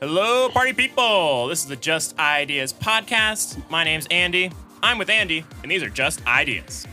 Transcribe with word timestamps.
Hello, 0.00 0.48
party 0.48 0.72
people! 0.72 1.48
This 1.48 1.62
is 1.62 1.66
the 1.66 1.74
Just 1.74 2.16
Ideas 2.20 2.72
podcast. 2.72 3.68
My 3.68 3.82
name's 3.82 4.06
Andy. 4.12 4.52
I'm 4.80 4.96
with 4.96 5.10
Andy, 5.10 5.44
and 5.62 5.72
these 5.72 5.82
are 5.82 5.90
Just 5.90 6.24
Ideas. 6.24 6.86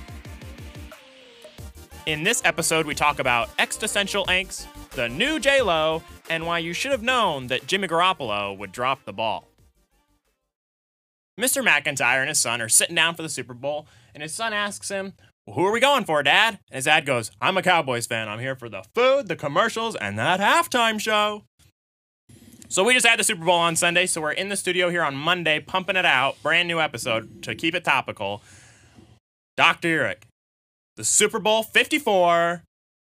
In 2.07 2.23
this 2.23 2.41
episode, 2.43 2.87
we 2.87 2.95
talk 2.95 3.19
about 3.19 3.51
existential 3.59 4.25
angst, 4.25 4.65
the 4.93 5.07
new 5.07 5.39
J 5.39 5.61
Lo, 5.61 6.01
and 6.31 6.47
why 6.47 6.57
you 6.57 6.73
should 6.73 6.91
have 6.91 7.03
known 7.03 7.45
that 7.47 7.67
Jimmy 7.67 7.87
Garoppolo 7.87 8.57
would 8.57 8.71
drop 8.71 9.05
the 9.05 9.13
ball. 9.13 9.47
Mr. 11.39 11.63
McIntyre 11.63 12.21
and 12.21 12.29
his 12.29 12.39
son 12.41 12.59
are 12.59 12.69
sitting 12.69 12.95
down 12.95 13.13
for 13.13 13.21
the 13.21 13.29
Super 13.29 13.53
Bowl, 13.53 13.85
and 14.15 14.23
his 14.23 14.33
son 14.33 14.51
asks 14.51 14.89
him, 14.89 15.13
well, 15.45 15.57
Who 15.57 15.65
are 15.65 15.71
we 15.71 15.79
going 15.79 16.05
for, 16.05 16.23
Dad? 16.23 16.57
And 16.71 16.77
his 16.77 16.85
dad 16.85 17.05
goes, 17.05 17.29
I'm 17.39 17.55
a 17.55 17.61
Cowboys 17.61 18.07
fan. 18.07 18.27
I'm 18.27 18.39
here 18.39 18.55
for 18.55 18.67
the 18.67 18.83
food, 18.95 19.27
the 19.27 19.35
commercials, 19.35 19.95
and 19.95 20.17
that 20.17 20.39
halftime 20.39 20.99
show. 20.99 21.43
So 22.67 22.83
we 22.83 22.93
just 22.93 23.05
had 23.05 23.19
the 23.19 23.23
Super 23.23 23.45
Bowl 23.45 23.59
on 23.59 23.75
Sunday, 23.75 24.05
so 24.05 24.21
we're 24.21 24.31
in 24.31 24.49
the 24.49 24.55
studio 24.55 24.89
here 24.89 25.03
on 25.03 25.15
Monday, 25.15 25.59
pumping 25.59 25.95
it 25.95 26.05
out. 26.05 26.41
Brand 26.41 26.67
new 26.67 26.79
episode 26.79 27.43
to 27.43 27.53
keep 27.53 27.75
it 27.75 27.83
topical. 27.83 28.41
Dr. 29.55 29.87
Eric, 29.87 30.25
the 30.97 31.03
Super 31.03 31.39
Bowl 31.39 31.63
54, 31.63 32.63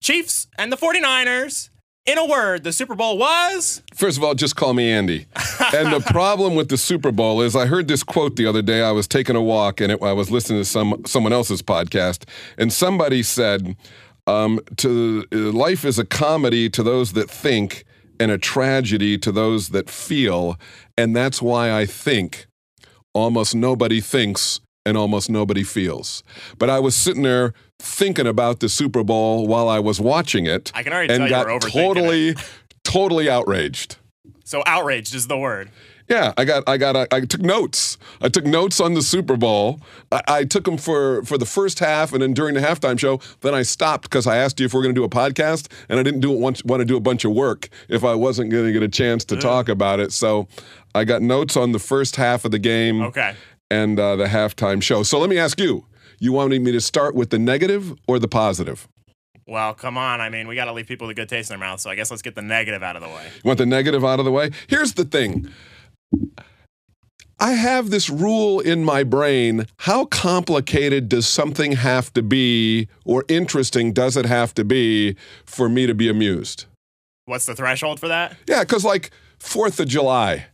Chiefs 0.02 0.48
and 0.58 0.72
the 0.72 0.76
49ers. 0.76 1.68
In 2.04 2.18
a 2.18 2.26
word, 2.26 2.64
the 2.64 2.72
Super 2.72 2.96
Bowl 2.96 3.16
was. 3.16 3.80
First 3.94 4.18
of 4.18 4.24
all, 4.24 4.34
just 4.34 4.56
call 4.56 4.74
me 4.74 4.90
Andy. 4.90 5.26
and 5.72 5.92
the 5.92 6.00
problem 6.00 6.56
with 6.56 6.68
the 6.68 6.76
Super 6.76 7.12
Bowl 7.12 7.40
is 7.40 7.54
I 7.54 7.66
heard 7.66 7.86
this 7.86 8.02
quote 8.02 8.34
the 8.34 8.44
other 8.46 8.62
day. 8.62 8.82
I 8.82 8.90
was 8.90 9.06
taking 9.06 9.36
a 9.36 9.42
walk 9.42 9.80
and 9.80 9.92
it, 9.92 10.02
I 10.02 10.12
was 10.12 10.28
listening 10.28 10.60
to 10.60 10.64
some 10.64 11.02
someone 11.06 11.32
else's 11.32 11.62
podcast, 11.62 12.28
and 12.58 12.72
somebody 12.72 13.22
said, 13.22 13.76
um, 14.26 14.58
"To 14.78 15.24
uh, 15.32 15.36
life 15.52 15.84
is 15.84 16.00
a 16.00 16.04
comedy 16.04 16.68
to 16.70 16.82
those 16.82 17.12
that 17.12 17.30
think, 17.30 17.84
and 18.22 18.30
a 18.30 18.38
tragedy 18.38 19.18
to 19.18 19.32
those 19.32 19.70
that 19.70 19.90
feel, 19.90 20.56
and 20.96 21.14
that's 21.16 21.42
why 21.42 21.72
I 21.72 21.86
think 21.86 22.46
almost 23.12 23.54
nobody 23.54 24.00
thinks 24.00 24.60
and 24.86 24.96
almost 24.96 25.28
nobody 25.28 25.64
feels." 25.64 26.22
But 26.58 26.70
I 26.70 26.78
was 26.78 26.94
sitting 26.94 27.22
there 27.22 27.52
thinking 27.80 28.26
about 28.26 28.60
the 28.60 28.68
Super 28.68 29.02
Bowl 29.02 29.46
while 29.48 29.68
I 29.68 29.80
was 29.80 30.00
watching 30.00 30.46
it. 30.46 30.70
I 30.74 30.82
can 30.82 30.92
already 30.92 31.12
and 31.12 31.28
tell 31.28 31.44
got 31.46 31.62
totally, 31.62 32.28
it. 32.30 32.38
totally 32.84 33.28
outraged. 33.28 33.96
So 34.44 34.62
outraged 34.66 35.14
is 35.14 35.26
the 35.26 35.38
word. 35.38 35.70
Yeah, 36.12 36.34
I 36.36 36.44
got, 36.44 36.62
I 36.68 36.76
got, 36.76 36.94
I, 36.94 37.06
I 37.10 37.20
took 37.22 37.40
notes. 37.40 37.96
I 38.20 38.28
took 38.28 38.44
notes 38.44 38.80
on 38.80 38.92
the 38.92 39.00
Super 39.00 39.34
Bowl. 39.38 39.80
I, 40.10 40.20
I 40.28 40.44
took 40.44 40.64
them 40.64 40.76
for 40.76 41.22
for 41.24 41.38
the 41.38 41.46
first 41.46 41.78
half, 41.78 42.12
and 42.12 42.20
then 42.20 42.34
during 42.34 42.54
the 42.54 42.60
halftime 42.60 42.98
show, 42.98 43.18
then 43.40 43.54
I 43.54 43.62
stopped 43.62 44.02
because 44.02 44.26
I 44.26 44.36
asked 44.36 44.60
you 44.60 44.66
if 44.66 44.74
we 44.74 44.80
are 44.80 44.82
going 44.82 44.94
to 44.94 44.98
do 45.00 45.04
a 45.04 45.08
podcast, 45.08 45.72
and 45.88 45.98
I 45.98 46.02
didn't 46.02 46.20
do 46.20 46.30
want, 46.30 46.62
want 46.66 46.80
to 46.80 46.84
do 46.84 46.98
a 46.98 47.00
bunch 47.00 47.24
of 47.24 47.32
work 47.32 47.70
if 47.88 48.04
I 48.04 48.14
wasn't 48.14 48.50
going 48.50 48.66
to 48.66 48.72
get 48.72 48.82
a 48.82 48.88
chance 48.90 49.24
to 49.26 49.36
talk 49.36 49.70
about 49.70 50.00
it. 50.00 50.12
So 50.12 50.48
I 50.94 51.04
got 51.04 51.22
notes 51.22 51.56
on 51.56 51.72
the 51.72 51.78
first 51.78 52.16
half 52.16 52.44
of 52.44 52.50
the 52.50 52.58
game 52.58 53.00
Okay. 53.00 53.34
and 53.70 53.98
uh, 53.98 54.16
the 54.16 54.26
halftime 54.26 54.82
show. 54.82 55.02
So 55.04 55.18
let 55.18 55.30
me 55.30 55.38
ask 55.38 55.58
you: 55.58 55.86
You 56.18 56.34
wanted 56.34 56.60
me 56.60 56.72
to 56.72 56.80
start 56.82 57.14
with 57.14 57.30
the 57.30 57.38
negative 57.38 57.94
or 58.06 58.18
the 58.18 58.28
positive? 58.28 58.86
Well, 59.46 59.72
come 59.72 59.96
on. 59.96 60.20
I 60.20 60.28
mean, 60.28 60.46
we 60.46 60.56
got 60.56 60.66
to 60.66 60.72
leave 60.72 60.86
people 60.86 61.06
with 61.06 61.16
a 61.16 61.20
good 61.22 61.30
taste 61.30 61.50
in 61.50 61.58
their 61.58 61.66
mouth, 61.66 61.80
so 61.80 61.88
I 61.88 61.94
guess 61.94 62.10
let's 62.10 62.22
get 62.22 62.34
the 62.34 62.42
negative 62.42 62.82
out 62.82 62.96
of 62.96 63.02
the 63.02 63.08
way. 63.08 63.24
You 63.42 63.48
want 63.48 63.58
the 63.58 63.66
negative 63.66 64.04
out 64.04 64.18
of 64.18 64.26
the 64.26 64.30
way? 64.30 64.50
Here's 64.68 64.92
the 64.92 65.04
thing. 65.06 65.48
I 67.40 67.52
have 67.52 67.90
this 67.90 68.08
rule 68.08 68.60
in 68.60 68.84
my 68.84 69.02
brain. 69.02 69.66
How 69.78 70.04
complicated 70.04 71.08
does 71.08 71.26
something 71.26 71.72
have 71.72 72.12
to 72.12 72.22
be, 72.22 72.88
or 73.04 73.24
interesting 73.28 73.92
does 73.92 74.16
it 74.16 74.26
have 74.26 74.54
to 74.54 74.64
be 74.64 75.16
for 75.44 75.68
me 75.68 75.86
to 75.86 75.94
be 75.94 76.08
amused? 76.08 76.66
What's 77.24 77.46
the 77.46 77.56
threshold 77.56 77.98
for 77.98 78.08
that? 78.08 78.36
Yeah, 78.46 78.60
because 78.60 78.84
like 78.84 79.10
4th 79.40 79.80
of 79.80 79.88
July, 79.88 80.46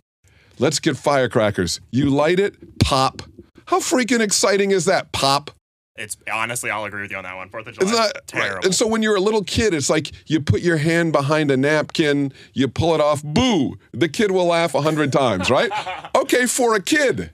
let's 0.58 0.80
get 0.80 0.96
firecrackers. 0.96 1.80
You 1.90 2.08
light 2.08 2.40
it, 2.40 2.78
pop. 2.78 3.22
How 3.66 3.80
freaking 3.80 4.20
exciting 4.20 4.70
is 4.70 4.86
that? 4.86 5.12
Pop. 5.12 5.50
It's 5.98 6.16
honestly, 6.32 6.70
I'll 6.70 6.84
agree 6.84 7.02
with 7.02 7.10
you 7.10 7.16
on 7.16 7.24
that 7.24 7.36
one. 7.36 7.48
Fourth 7.48 7.66
of 7.66 7.78
July, 7.78 7.90
Isn't 7.90 8.26
terrible. 8.26 8.64
And 8.64 8.74
so 8.74 8.86
when 8.86 9.02
you're 9.02 9.16
a 9.16 9.20
little 9.20 9.42
kid, 9.42 9.74
it's 9.74 9.90
like 9.90 10.12
you 10.26 10.40
put 10.40 10.60
your 10.60 10.76
hand 10.76 11.12
behind 11.12 11.50
a 11.50 11.56
napkin, 11.56 12.32
you 12.54 12.68
pull 12.68 12.94
it 12.94 13.00
off, 13.00 13.22
boo. 13.22 13.76
The 13.92 14.08
kid 14.08 14.30
will 14.30 14.46
laugh 14.46 14.74
a 14.74 14.82
hundred 14.82 15.12
times, 15.12 15.50
right? 15.50 15.70
okay, 16.14 16.46
for 16.46 16.74
a 16.74 16.80
kid, 16.80 17.30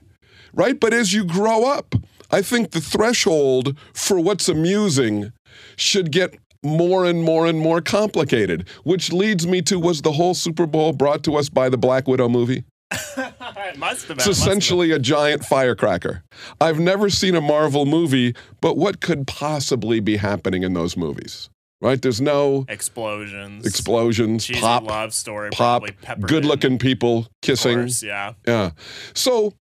right? 0.53 0.79
But 0.79 0.93
as 0.93 1.13
you 1.13 1.25
grow 1.25 1.65
up, 1.65 1.95
I 2.31 2.41
think 2.41 2.71
the 2.71 2.81
threshold 2.81 3.77
for 3.93 4.19
what's 4.19 4.49
amusing 4.49 5.31
should 5.75 6.11
get 6.11 6.35
more 6.63 7.05
and 7.05 7.23
more 7.23 7.45
and 7.45 7.59
more 7.59 7.79
complicated, 7.79 8.67
which 8.83 9.13
leads 9.13 9.45
me 9.45 9.61
to 9.61 9.79
was 9.79 10.01
the 10.01 10.13
whole 10.13 10.33
Super 10.33 10.65
Bowl 10.65 10.91
brought 10.93 11.23
to 11.23 11.35
us 11.35 11.47
by 11.47 11.69
the 11.69 11.77
Black 11.77 12.07
Widow 12.07 12.27
movie? 12.27 12.63
It 12.91 13.77
must 13.77 14.07
have 14.07 14.17
been. 14.17 14.27
It's 14.27 14.27
essentially 14.27 14.91
a 14.91 14.99
giant 14.99 15.43
firecracker. 15.43 16.23
I've 16.61 16.79
never 16.79 17.09
seen 17.09 17.35
a 17.35 17.41
Marvel 17.41 17.85
movie, 17.85 18.35
but 18.61 18.77
what 18.77 19.01
could 19.01 19.27
possibly 19.27 19.99
be 19.99 20.17
happening 20.17 20.63
in 20.63 20.73
those 20.73 20.95
movies? 20.95 21.49
Right? 21.81 22.01
There's 22.01 22.21
no 22.21 22.65
explosions, 22.69 23.65
explosions, 23.65 24.45
cheesy 24.45 24.61
pop, 24.61 24.83
love 24.83 25.13
story, 25.13 25.49
pop, 25.51 25.83
good 26.21 26.45
looking 26.45 26.79
people 26.79 27.27
kissing. 27.41 27.79
course, 27.79 28.01
yeah. 28.01 28.33
Yeah. 28.47 28.71
So 29.13 29.53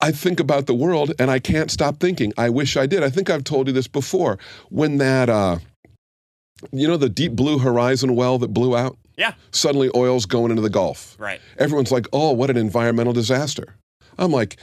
I 0.00 0.12
think 0.12 0.40
about 0.40 0.66
the 0.66 0.74
world 0.74 1.12
and 1.18 1.30
I 1.30 1.38
can't 1.38 1.70
stop 1.70 2.00
thinking. 2.00 2.32
I 2.38 2.48
wish 2.48 2.76
I 2.76 2.86
did. 2.86 3.02
I 3.02 3.10
think 3.10 3.28
I've 3.28 3.44
told 3.44 3.66
you 3.66 3.72
this 3.72 3.86
before. 3.86 4.38
When 4.70 4.96
that, 4.96 5.28
uh, 5.28 5.58
you 6.72 6.88
know, 6.88 6.96
the 6.96 7.10
deep 7.10 7.32
blue 7.32 7.58
horizon 7.58 8.16
well 8.16 8.38
that 8.38 8.48
blew 8.48 8.76
out? 8.76 8.96
Yeah, 9.20 9.34
Suddenly 9.52 9.90
oil's 9.94 10.24
going 10.26 10.50
into 10.50 10.62
the 10.62 10.70
Gulf. 10.70 11.14
right. 11.18 11.40
everyone's 11.58 11.92
like, 11.92 12.06
oh, 12.12 12.32
what 12.32 12.48
an 12.48 12.56
environmental 12.56 13.12
disaster. 13.12 13.76
I'm 14.18 14.32
like, 14.32 14.56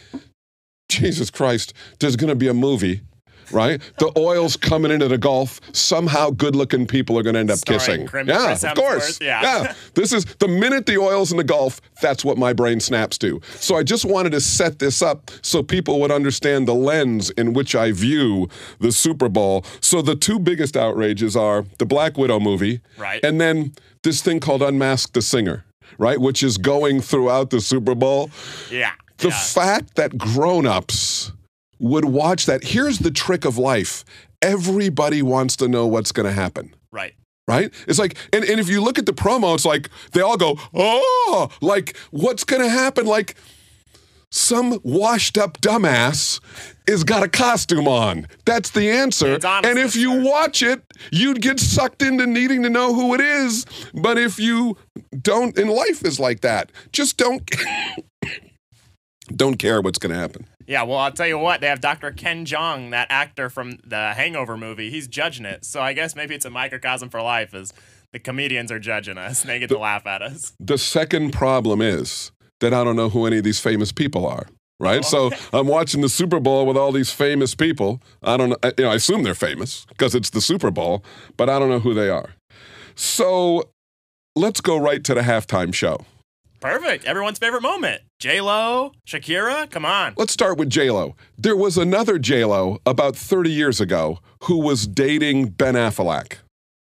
Jesus 0.90 1.30
Christ, 1.30 1.74
there's 2.00 2.16
going 2.16 2.30
to 2.30 2.36
be 2.36 2.48
a 2.48 2.54
movie, 2.56 3.02
right? 3.52 3.82
The 4.00 4.12
oil's 4.18 4.56
coming 4.58 4.92
into 4.92 5.08
the 5.08 5.18
Gulf. 5.18 5.60
Somehow 5.74 6.30
good 6.32 6.56
looking 6.56 6.86
people 6.88 7.18
are 7.18 7.24
going 7.24 7.34
to 7.36 7.40
end 7.40 7.52
up 7.52 7.58
Starring 7.60 7.80
kissing. 7.80 8.08
Chris 8.08 8.28
yeah, 8.28 8.54
Hemsworth, 8.54 8.72
of 8.72 8.78
course. 8.78 9.20
yeah. 9.22 9.74
This 9.94 10.14
is 10.14 10.26
the 10.40 10.48
minute 10.48 10.86
the 10.86 10.98
oil's 10.98 11.32
in 11.32 11.38
the 11.38 11.44
Gulf, 11.44 11.82
that's 12.02 12.24
what 12.24 12.38
my 12.38 12.54
brain 12.54 12.80
snaps 12.80 13.18
to. 13.20 13.42
So 13.56 13.76
I 13.76 13.84
just 13.84 14.06
wanted 14.06 14.32
to 14.32 14.42
set 14.42 14.80
this 14.80 15.02
up 15.02 15.32
so 15.42 15.64
people 15.64 16.00
would 16.02 16.12
understand 16.12 16.68
the 16.68 16.74
lens 16.76 17.30
in 17.32 17.54
which 17.54 17.76
I 17.76 17.92
view 17.92 18.48
the 18.80 18.92
Super 18.92 19.28
Bowl. 19.30 19.66
So 19.82 20.02
the 20.02 20.16
two 20.16 20.40
biggest 20.40 20.78
outrages 20.78 21.36
are 21.36 21.66
the 21.80 21.86
Black 21.86 22.18
Widow 22.18 22.40
movie 22.40 22.82
Right. 22.98 23.24
and 23.24 23.40
then 23.42 23.74
this 24.04 24.22
thing 24.22 24.40
called 24.40 24.62
Unmask 24.62 25.14
the 25.14 25.22
Singer, 25.22 25.66
right? 25.98 26.20
Which 26.22 26.44
is 26.44 26.58
going 26.58 27.02
throughout 27.02 27.50
the 27.50 27.60
Super 27.60 27.96
Bowl. 27.96 28.30
Yeah. 28.72 28.92
The 29.18 29.30
yeah. 29.30 29.40
fact 29.40 29.96
that 29.96 30.18
grown-ups 30.18 31.32
would 31.80 32.06
watch 32.06 32.46
that. 32.46 32.64
Here's 32.64 33.00
the 33.00 33.12
trick 33.12 33.46
of 33.46 33.58
life. 33.58 34.04
Everybody 34.42 35.22
wants 35.22 35.56
to 35.58 35.68
know 35.68 35.88
what's 35.88 36.12
going 36.12 36.26
to 36.28 36.32
happen. 36.34 36.76
right. 36.92 37.14
Right? 37.50 37.74
It's 37.88 37.98
like, 37.98 38.18
and, 38.34 38.44
and 38.44 38.60
if 38.60 38.68
you 38.68 38.82
look 38.82 39.00
at 39.00 39.06
the 39.06 39.14
promo, 39.14 39.56
it's 39.56 39.64
like 39.64 39.90
they 40.12 40.20
all 40.20 40.36
go, 40.36 40.58
oh, 40.74 41.48
like 41.62 41.96
what's 42.12 42.44
gonna 42.44 42.68
happen? 42.68 43.06
Like 43.06 43.38
some 44.32 44.82
washed 44.84 45.38
up 45.38 45.62
dumbass 45.62 46.42
is 46.88 47.06
got 47.06 47.24
a 47.24 47.30
costume 47.30 47.88
on. 47.88 48.28
That's 48.44 48.72
the 48.72 48.90
answer. 48.90 49.40
And 49.66 49.80
if 49.80 49.96
you 49.96 50.12
watch 50.22 50.62
it, 50.62 50.82
you'd 51.10 51.42
get 51.42 51.62
sucked 51.62 52.02
into 52.02 52.28
needing 52.28 52.64
to 52.64 52.70
know 52.70 52.94
who 52.94 53.14
it 53.16 53.22
is. 53.22 53.66
But 53.94 54.18
if 54.18 54.38
you 54.40 54.76
don't, 55.22 55.58
and 55.58 55.70
life 55.70 56.04
is 56.04 56.20
like 56.20 56.42
that, 56.42 56.74
just 56.92 57.16
don't 57.16 57.50
don't 59.36 59.58
care 59.58 59.82
what's 59.82 60.00
gonna 60.00 60.16
happen. 60.16 60.46
Yeah, 60.68 60.84
well, 60.84 60.98
I'll 60.98 61.12
tell 61.12 61.28
you 61.28 61.38
what, 61.38 61.62
they 61.62 61.68
have 61.68 61.80
Dr. 61.80 62.12
Ken 62.12 62.46
Jeong, 62.46 62.92
that 62.92 63.08
actor 63.10 63.50
from 63.50 63.80
the 63.86 64.14
Hangover 64.14 64.58
movie. 64.58 64.90
He's 64.90 65.08
judging 65.08 65.46
it. 65.46 65.64
So 65.64 65.82
I 65.82 65.94
guess 65.94 66.16
maybe 66.16 66.36
it's 66.36 66.46
a 66.46 66.50
microcosm 66.50 67.10
for 67.10 67.22
life 67.22 67.54
is 67.54 67.74
the 68.12 68.20
comedians 68.20 68.72
are 68.72 68.80
judging 68.80 69.18
us. 69.18 69.42
and 69.42 69.50
They 69.50 69.60
get 69.60 69.70
to 69.70 69.78
laugh 69.78 70.06
at 70.06 70.22
us. 70.22 70.54
The 70.60 70.78
second 70.78 71.32
problem 71.32 71.82
is 71.82 72.32
that 72.60 72.74
I 72.74 72.84
don't 72.84 72.96
know 72.96 73.10
who 73.10 73.26
any 73.26 73.38
of 73.38 73.44
these 73.44 73.60
famous 73.60 73.92
people 73.92 74.26
are. 74.26 74.48
Right, 74.80 75.04
so 75.04 75.32
oh. 75.34 75.50
I'm 75.60 75.68
watching 75.68 76.02
the 76.02 76.10
Super 76.10 76.40
Bowl 76.40 76.68
with 76.68 76.78
all 76.78 76.92
these 76.92 77.12
famous 77.12 77.56
people. 77.56 78.00
I 78.22 78.38
don't 78.38 78.50
know, 78.50 78.58
you 78.78 78.84
know, 78.84 78.92
I 78.92 78.96
assume 78.96 79.24
they're 79.24 79.34
famous 79.34 79.86
because 79.90 80.14
it's 80.14 80.30
the 80.30 80.42
Super 80.42 80.70
Bowl, 80.70 81.04
but 81.36 81.50
I 81.50 81.58
don't 81.58 81.70
know 81.70 81.80
who 81.80 81.96
they 81.96 82.10
are. 82.10 82.36
So 82.94 83.72
let's 84.36 84.62
go 84.62 84.78
right 84.78 85.04
to 85.04 85.16
the 85.16 85.22
halftime 85.22 85.74
show. 85.74 86.06
Perfect. 86.60 87.06
Everyone's 87.06 87.40
favorite 87.40 87.64
moment. 87.64 88.02
J 88.20 88.42
Lo, 88.42 88.94
Shakira, 89.06 89.70
come 89.70 89.86
on. 89.86 90.16
Let's 90.18 90.34
start 90.34 90.58
with 90.58 90.72
J 90.72 90.90
Lo. 90.90 91.16
There 91.38 91.56
was 91.56 91.78
another 91.78 92.18
J 92.18 92.46
Lo 92.46 92.82
about 92.84 93.16
30 93.16 93.52
years 93.52 93.80
ago 93.80 94.18
who 94.46 94.58
was 94.58 94.88
dating 94.88 95.50
Ben 95.50 95.76
Affleck. 95.76 96.38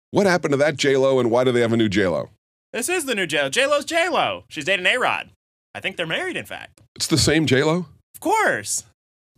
What 0.09 0.25
happened 0.25 0.53
to 0.53 0.57
that 0.57 0.77
J 0.77 0.97
Lo, 0.97 1.19
and 1.19 1.29
why 1.29 1.43
do 1.43 1.51
they 1.51 1.61
have 1.61 1.73
a 1.73 1.77
new 1.77 1.89
J 1.89 2.07
Lo? 2.07 2.29
This 2.73 2.89
is 2.89 3.05
the 3.05 3.13
new 3.13 3.27
J 3.27 3.43
Lo. 3.43 3.49
J 3.49 3.67
Lo's 3.67 3.85
J 3.85 4.09
Lo. 4.09 4.45
She's 4.49 4.65
dating 4.65 4.87
A 4.87 4.97
Rod. 4.97 5.29
I 5.75 5.79
think 5.79 5.95
they're 5.95 6.07
married, 6.07 6.37
in 6.37 6.45
fact. 6.45 6.81
It's 6.95 7.05
the 7.05 7.19
same 7.19 7.45
J 7.45 7.63
Lo. 7.63 7.85
Of 8.15 8.19
course. 8.19 8.85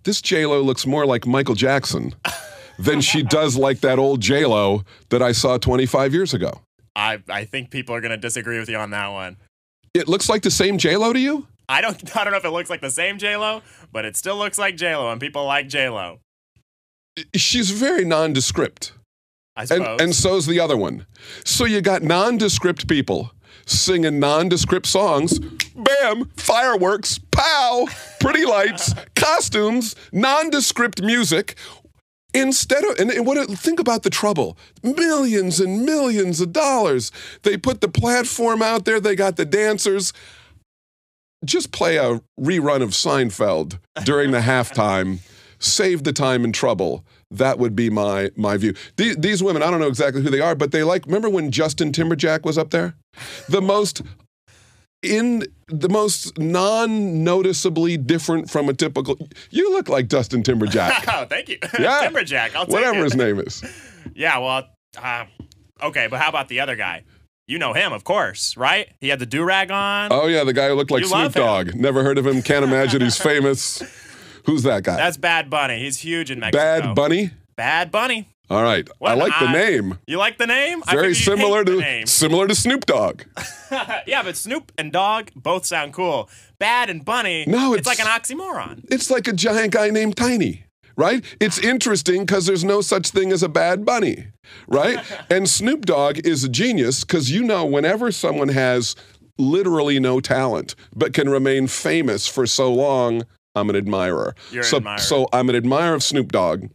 This 0.06 0.22
J 0.22 0.46
Lo 0.46 0.62
looks 0.62 0.86
more 0.86 1.06
like 1.06 1.28
Michael 1.28 1.56
Jackson 1.56 2.16
than 2.80 3.01
she 3.01 3.24
does 3.24 3.57
like 3.57 3.81
that 3.81 4.00
old 4.00 4.22
J 4.22 4.46
Lo 4.46 4.84
that 5.10 5.22
I 5.22 5.34
saw 5.34 5.57
25 5.57 6.13
years 6.13 6.34
ago. 6.34 6.62
I, 6.96 7.22
I 7.28 7.44
think 7.44 7.72
people 7.72 7.94
are 7.94 8.00
going 8.00 8.12
to 8.12 8.18
disagree 8.18 8.57
with 8.57 8.69
you 8.69 8.78
on 8.78 8.92
that 8.92 9.10
one. 9.10 9.36
It 9.94 10.07
looks 10.07 10.30
like 10.30 10.44
the 10.44 10.51
same 10.51 10.78
J 10.78 10.96
Lo 10.96 11.12
to 11.12 11.19
you. 11.19 11.46
I 11.69 11.80
don't 11.81 12.16
I 12.18 12.24
don't 12.25 12.31
know 12.31 12.38
if 12.38 12.45
it 12.45 12.50
looks 12.50 12.69
like 12.69 12.81
the 12.81 12.92
same 12.92 13.18
J 13.18 13.38
Lo, 13.38 13.62
but 13.94 14.04
it 14.04 14.18
still 14.18 14.36
looks 14.38 14.57
like 14.57 14.75
J 14.75 14.95
Lo, 14.95 15.10
and 15.12 15.21
people 15.21 15.45
like 15.45 15.69
J 15.69 15.88
Lo. 15.89 16.19
She's 17.36 17.71
very 17.71 18.04
nondescript. 18.04 18.94
I 19.56 19.62
And, 19.62 19.68
suppose. 19.69 20.01
and 20.01 20.16
so's 20.16 20.45
the 20.45 20.60
other 20.60 20.77
one. 20.77 21.06
So 21.45 21.66
you 21.66 21.81
got 21.81 22.01
nondescript 22.01 22.88
people 22.88 23.31
singing 23.66 24.19
nondescript 24.19 24.86
songs. 24.86 25.38
Bam! 25.75 26.25
Fireworks, 26.38 27.19
pow! 27.31 27.88
Pretty 28.19 28.45
lights, 28.45 28.94
costumes, 29.15 29.95
nondescript 30.12 31.01
music. 31.01 31.56
Instead 32.33 32.83
of, 32.83 33.00
and, 33.00 33.10
and 33.12 33.25
what, 33.25 33.50
think 33.50 33.80
about 33.80 34.04
the 34.04 34.10
trouble. 34.10 34.57
Millions 34.83 35.60
and 35.60 35.83
millions 35.86 36.39
of 36.42 36.54
dollars. 36.54 37.12
They 37.44 37.57
put 37.57 37.81
the 37.81 37.88
platform 37.88 38.62
out 38.62 38.86
there, 38.86 39.00
they 39.00 39.15
got 39.15 39.36
the 39.36 39.45
dancers. 39.45 40.13
Just 41.45 41.71
play 41.71 41.97
a 41.97 42.21
rerun 42.39 42.81
of 42.81 42.89
Seinfeld 42.89 43.80
during 44.03 44.31
the 44.31 44.39
halftime. 44.41 45.19
Save 45.59 46.03
the 46.03 46.13
time 46.13 46.44
and 46.44 46.53
trouble. 46.53 47.06
That 47.31 47.59
would 47.59 47.75
be 47.75 47.89
my 47.89 48.31
my 48.36 48.57
view. 48.57 48.74
These, 48.97 49.18
these 49.18 49.44
women, 49.44 49.62
I 49.62 49.69
don't 49.69 49.80
know 49.80 49.88
exactly 49.88 50.21
who 50.21 50.30
they 50.30 50.39
are, 50.41 50.56
but 50.56 50.71
they 50.71 50.83
like. 50.83 51.06
Remember 51.06 51.30
when 51.30 51.51
Justin 51.51 51.91
Timberjack 51.91 52.44
was 52.44 52.57
up 52.57 52.71
there? 52.71 52.95
The 53.50 53.62
most 53.62 54.01
in 55.01 55.44
the 55.68 55.89
most 55.89 56.38
non-noticeably 56.38 57.97
different 57.97 58.50
from 58.50 58.68
a 58.69 58.74
typical. 58.74 59.18
You 59.50 59.71
look 59.71 59.88
like 59.89 60.07
Justin 60.09 60.44
Timberjack, 60.44 61.06
oh, 61.13 61.25
thank 61.25 61.50
you. 61.50 61.57
Yeah. 61.80 62.07
Timberjack. 62.09 62.56
I'll 62.56 62.65
take 62.65 62.74
whatever 62.74 63.00
it. 63.00 63.03
his 63.03 63.15
name 63.15 63.39
is. 63.39 63.63
Yeah, 64.13 64.38
well, 64.39 64.68
uh, 65.01 65.25
okay, 65.83 66.07
but 66.07 66.19
how 66.19 66.30
about 66.30 66.50
the 66.50 66.59
other 66.59 66.75
guy? 66.75 67.03
You 67.50 67.57
know 67.57 67.74
him, 67.74 67.92
of 67.94 68.04
course, 68.04 68.56
right? 68.56 68.90
He 69.01 69.10
had 69.10 69.18
the 69.19 69.25
do 69.25 69.44
rag 69.44 69.72
on. 69.72 70.10
Oh 70.12 70.28
yeah, 70.28 70.44
the 70.44 70.54
guy 70.54 70.68
who 70.69 70.75
looked 70.75 70.92
like 70.92 71.01
You 71.01 71.07
Snoop. 71.07 71.34
Dogg. 71.34 71.74
Never 71.74 72.04
heard 72.04 72.18
of 72.19 72.28
him. 72.28 72.42
Can't 72.44 72.63
imagine 72.63 73.01
he's 73.01 73.18
famous. 73.22 73.81
Who's 74.46 74.63
that 74.63 74.84
guy? 74.84 74.96
That's 74.96 75.18
Bad 75.18 75.50
Bunny. 75.50 75.80
He's 75.80 75.98
huge 75.98 76.30
in 76.30 76.40
Mexico. 76.40 76.63
Bad 76.63 76.96
Bunny. 76.96 77.31
Bad 77.56 77.92
Bunny. 77.92 78.28
All 78.51 78.63
right, 78.63 78.88
What 78.98 79.12
I 79.12 79.13
like 79.13 79.34
the 79.40 79.51
name. 79.51 80.00
You 80.07 80.18
like 80.18 80.40
the 80.40 80.48
name? 80.48 80.81
Very 80.90 81.13
similar 81.13 81.63
to 81.63 81.75
name. 81.78 82.07
similar 82.07 82.48
to 82.48 82.56
Snoop 82.56 82.86
Dogg. 82.88 83.22
yeah, 84.07 84.24
but 84.24 84.36
Snoop 84.38 84.72
and 84.78 84.92
Dog 84.92 85.30
both 85.36 85.68
sound 85.68 85.94
cool. 85.94 86.30
Bad 86.57 86.90
and 86.90 87.06
Bunny. 87.06 87.46
No, 87.48 87.74
it's, 87.74 87.88
it's- 87.88 88.00
like 88.00 88.00
an 88.04 88.12
oxymoron. 88.12 88.86
It's 88.92 89.12
like 89.12 89.28
a 89.28 89.34
giant 89.34 89.72
guy 89.74 89.92
named 89.92 90.18
Tiny, 90.18 90.63
right? 91.00 91.24
It's 91.40 91.57
interesting 91.57 92.25
because 92.25 92.46
there's 92.46 92.66
no 92.66 92.81
such 92.81 93.10
thing 93.10 93.31
as 93.31 93.42
a 93.42 93.48
bad 93.48 93.86
bunny, 93.86 94.28
right? 94.68 95.00
and 95.31 95.50
Snoop 95.50 95.86
Dogg 95.86 96.19
is 96.28 96.44
a 96.44 96.50
genius 96.50 97.06
because 97.06 97.31
you 97.31 97.42
know, 97.42 97.66
whenever 97.66 98.12
someone 98.12 98.50
has 98.50 98.98
literally 99.38 99.98
no 99.98 100.19
talent 100.19 100.75
but 100.94 101.13
can 101.13 101.30
remain 101.30 101.68
famous 101.68 102.28
for 102.28 102.46
so 102.46 102.72
long, 102.74 103.24
I'm 103.56 103.69
an 103.69 103.78
admirer. 103.78 104.36
You're 104.51 104.63
an 104.63 104.75
admirer. 104.75 104.98
so 104.98 105.28
I'm 105.31 105.50
an 105.50 105.56
admirer 105.56 105.96
of 105.96 106.04
Snoop 106.04 106.34
Dogg, 106.34 106.66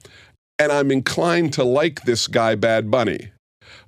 and 0.58 0.72
I'm 0.72 0.90
inclined 0.90 1.52
to 1.54 1.64
like 1.64 2.02
this 2.04 2.26
guy, 2.26 2.54
Bad 2.54 2.90
Bunny. 2.90 3.30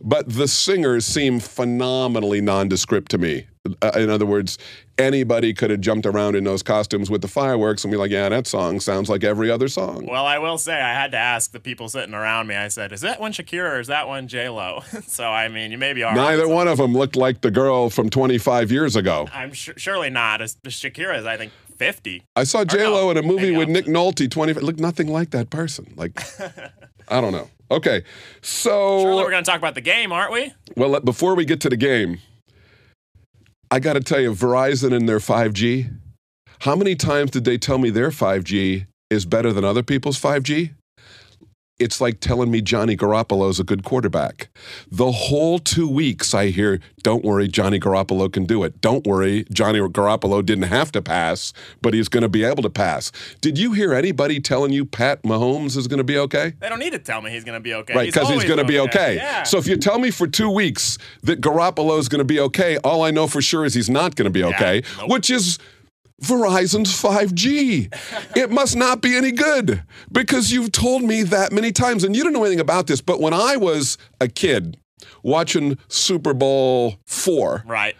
But 0.02 0.28
the 0.28 0.48
singers 0.48 1.06
seem 1.06 1.40
phenomenally 1.40 2.42
nondescript 2.42 3.10
to 3.12 3.18
me. 3.18 3.46
Uh, 3.82 3.90
in 3.96 4.10
other 4.10 4.26
words, 4.26 4.58
anybody 4.98 5.52
could 5.54 5.70
have 5.70 5.80
jumped 5.80 6.06
around 6.06 6.36
in 6.36 6.44
those 6.44 6.62
costumes 6.62 7.10
with 7.10 7.22
the 7.22 7.28
fireworks 7.28 7.84
and 7.84 7.90
be 7.90 7.96
like, 7.96 8.10
yeah, 8.10 8.28
that 8.28 8.46
song 8.46 8.80
sounds 8.80 9.08
like 9.08 9.24
every 9.24 9.50
other 9.50 9.68
song. 9.68 10.06
Well, 10.06 10.26
I 10.26 10.38
will 10.38 10.58
say 10.58 10.74
I 10.74 10.92
had 10.92 11.10
to 11.12 11.18
ask 11.18 11.52
the 11.52 11.60
people 11.60 11.88
sitting 11.88 12.14
around 12.14 12.46
me. 12.46 12.54
I 12.54 12.68
said, 12.68 12.92
"Is 12.92 13.00
that 13.02 13.20
one 13.20 13.32
Shakira 13.32 13.76
or 13.76 13.80
is 13.80 13.88
that 13.88 14.08
one 14.08 14.28
J 14.28 14.48
Lo?" 14.48 14.82
so 15.06 15.24
I 15.24 15.48
mean, 15.48 15.72
you 15.72 15.78
maybe 15.78 16.02
are. 16.02 16.14
Neither 16.14 16.48
one 16.48 16.68
of 16.68 16.78
them 16.78 16.92
looked 16.92 17.16
like 17.16 17.40
the 17.40 17.50
girl 17.50 17.90
from 17.90 18.10
25 18.10 18.70
years 18.70 18.96
ago. 18.96 19.28
I'm 19.32 19.54
su- 19.54 19.74
surely 19.76 20.10
not. 20.10 20.40
As 20.40 20.56
Shakira 20.64 21.18
is, 21.18 21.26
I 21.26 21.36
think, 21.36 21.52
fifty. 21.76 22.22
I 22.34 22.44
saw 22.44 22.64
J 22.64 22.86
Lo 22.86 23.04
no, 23.04 23.10
in 23.10 23.16
a 23.16 23.22
movie 23.22 23.56
with 23.56 23.68
Nick 23.68 23.86
Nolte. 23.86 24.30
20 24.30 24.54
looked 24.54 24.80
nothing 24.80 25.08
like 25.08 25.30
that 25.30 25.50
person. 25.50 25.92
Like, 25.96 26.20
I 27.08 27.20
don't 27.20 27.32
know. 27.32 27.48
Okay, 27.70 28.04
so 28.42 29.00
Surely 29.00 29.24
we're 29.24 29.30
going 29.30 29.42
to 29.42 29.50
talk 29.50 29.58
about 29.58 29.74
the 29.74 29.80
game, 29.80 30.12
aren't 30.12 30.32
we? 30.32 30.52
Well, 30.76 31.00
before 31.00 31.34
we 31.34 31.44
get 31.44 31.60
to 31.62 31.68
the 31.68 31.76
game, 31.76 32.20
I 33.70 33.80
got 33.80 33.94
to 33.94 34.00
tell 34.00 34.20
you, 34.20 34.32
Verizon 34.32 34.94
and 34.94 35.08
their 35.08 35.18
5G. 35.18 35.98
How 36.60 36.76
many 36.76 36.94
times 36.94 37.32
did 37.32 37.44
they 37.44 37.58
tell 37.58 37.78
me 37.78 37.90
their 37.90 38.10
5G 38.10 38.86
is 39.10 39.26
better 39.26 39.52
than 39.52 39.64
other 39.64 39.82
people's 39.82 40.20
5G? 40.20 40.74
It's 41.78 42.00
like 42.00 42.20
telling 42.20 42.50
me 42.50 42.62
Johnny 42.62 42.96
Garoppolo 42.96 43.50
is 43.50 43.60
a 43.60 43.64
good 43.64 43.84
quarterback. 43.84 44.48
The 44.90 45.12
whole 45.12 45.58
two 45.58 45.86
weeks 45.86 46.32
I 46.32 46.46
hear, 46.46 46.80
don't 47.02 47.22
worry, 47.22 47.48
Johnny 47.48 47.78
Garoppolo 47.78 48.32
can 48.32 48.46
do 48.46 48.64
it. 48.64 48.80
Don't 48.80 49.06
worry, 49.06 49.44
Johnny 49.52 49.78
Garoppolo 49.80 50.44
didn't 50.44 50.64
have 50.64 50.90
to 50.92 51.02
pass, 51.02 51.52
but 51.82 51.92
he's 51.92 52.08
going 52.08 52.22
to 52.22 52.30
be 52.30 52.44
able 52.44 52.62
to 52.62 52.70
pass. 52.70 53.12
Did 53.42 53.58
you 53.58 53.72
hear 53.72 53.92
anybody 53.92 54.40
telling 54.40 54.72
you 54.72 54.86
Pat 54.86 55.22
Mahomes 55.22 55.76
is 55.76 55.86
going 55.86 55.98
to 55.98 56.04
be 56.04 56.16
okay? 56.16 56.54
They 56.60 56.70
don't 56.70 56.78
need 56.78 56.92
to 56.94 56.98
tell 56.98 57.20
me 57.20 57.30
he's 57.30 57.44
going 57.44 57.58
to 57.58 57.62
be 57.62 57.74
okay. 57.74 57.94
Right, 57.94 58.06
because 58.06 58.28
he's 58.28 58.30
always 58.30 58.48
going 58.48 58.58
to 58.58 58.64
be 58.64 58.78
okay. 58.78 59.16
Yeah. 59.16 59.42
So 59.42 59.58
if 59.58 59.66
you 59.66 59.76
tell 59.76 59.98
me 59.98 60.10
for 60.10 60.26
two 60.26 60.50
weeks 60.50 60.96
that 61.24 61.42
Garoppolo 61.42 61.98
is 61.98 62.08
going 62.08 62.20
to 62.20 62.24
be 62.24 62.40
okay, 62.40 62.78
all 62.78 63.02
I 63.02 63.10
know 63.10 63.26
for 63.26 63.42
sure 63.42 63.66
is 63.66 63.74
he's 63.74 63.90
not 63.90 64.16
going 64.16 64.24
to 64.24 64.30
be 64.30 64.44
okay, 64.44 64.82
nope. 64.98 65.10
which 65.10 65.28
is 65.28 65.58
Verizon's 66.22 66.90
5G. 67.00 68.36
it 68.36 68.50
must 68.50 68.76
not 68.76 69.02
be 69.02 69.16
any 69.16 69.32
good 69.32 69.82
because 70.10 70.50
you've 70.50 70.72
told 70.72 71.02
me 71.02 71.22
that 71.24 71.52
many 71.52 71.72
times, 71.72 72.04
and 72.04 72.16
you 72.16 72.24
don't 72.24 72.32
know 72.32 72.44
anything 72.44 72.60
about 72.60 72.86
this. 72.86 73.00
But 73.00 73.20
when 73.20 73.34
I 73.34 73.56
was 73.56 73.98
a 74.20 74.28
kid 74.28 74.78
watching 75.22 75.78
Super 75.88 76.32
Bowl 76.32 76.96
four, 77.06 77.64
right. 77.66 77.96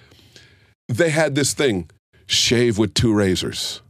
they 0.88 1.10
had 1.10 1.34
this 1.34 1.52
thing 1.52 1.90
shave 2.26 2.78
with 2.78 2.94
two 2.94 3.12
razors. 3.12 3.82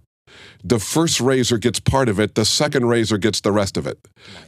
The 0.65 0.81
first 0.81 1.21
razor 1.21 1.59
gets 1.59 1.79
part 1.79 2.09
of 2.09 2.19
it, 2.19 2.35
the 2.35 2.45
second 2.45 2.87
razor 2.87 3.19
gets 3.19 3.41
the 3.41 3.53
rest 3.53 3.77
of 3.77 3.87
it. 3.87 3.99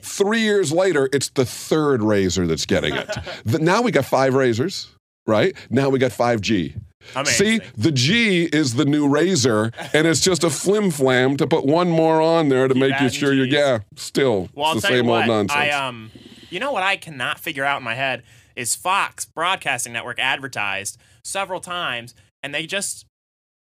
Three 0.02 0.40
years 0.40 0.72
later, 0.72 1.08
it's 1.12 1.28
the 1.28 1.44
third 1.44 2.02
razor 2.02 2.46
that's 2.48 2.66
getting 2.66 2.94
it. 2.94 3.08
Now 3.44 3.82
we 3.82 3.92
got 3.92 4.04
five 4.04 4.34
razors, 4.34 4.88
right? 5.26 5.54
Now 5.70 5.90
we 5.90 6.00
got 6.00 6.10
5G. 6.10 6.80
See, 7.24 7.60
the 7.76 7.92
G 7.92 8.44
is 8.44 8.74
the 8.74 8.84
new 8.84 9.08
razor, 9.08 9.72
and 9.92 10.06
it's 10.06 10.20
just 10.20 10.44
a 10.44 10.50
flim 10.50 10.90
flam 10.90 11.36
to 11.36 11.46
put 11.46 11.64
one 11.64 11.90
more 11.90 12.20
on 12.20 12.48
there 12.48 12.68
to 12.68 12.74
make 12.74 13.00
you 13.00 13.08
sure 13.08 13.32
you're, 13.32 13.46
yeah, 13.46 13.80
still 13.96 14.48
Well, 14.54 14.74
the 14.74 14.80
same 14.80 15.06
what. 15.06 15.20
old 15.20 15.28
nonsense. 15.28 15.58
I 15.58 15.70
um, 15.70 16.10
you 16.50 16.60
know 16.60 16.72
what 16.72 16.82
I 16.82 16.96
cannot 16.96 17.38
figure 17.38 17.64
out 17.64 17.78
in 17.78 17.84
my 17.84 17.94
head 17.94 18.22
is 18.56 18.74
Fox 18.74 19.24
Broadcasting 19.24 19.92
Network 19.92 20.18
advertised 20.18 20.98
several 21.22 21.60
times, 21.60 22.14
and 22.42 22.54
they 22.54 22.66
just 22.66 23.06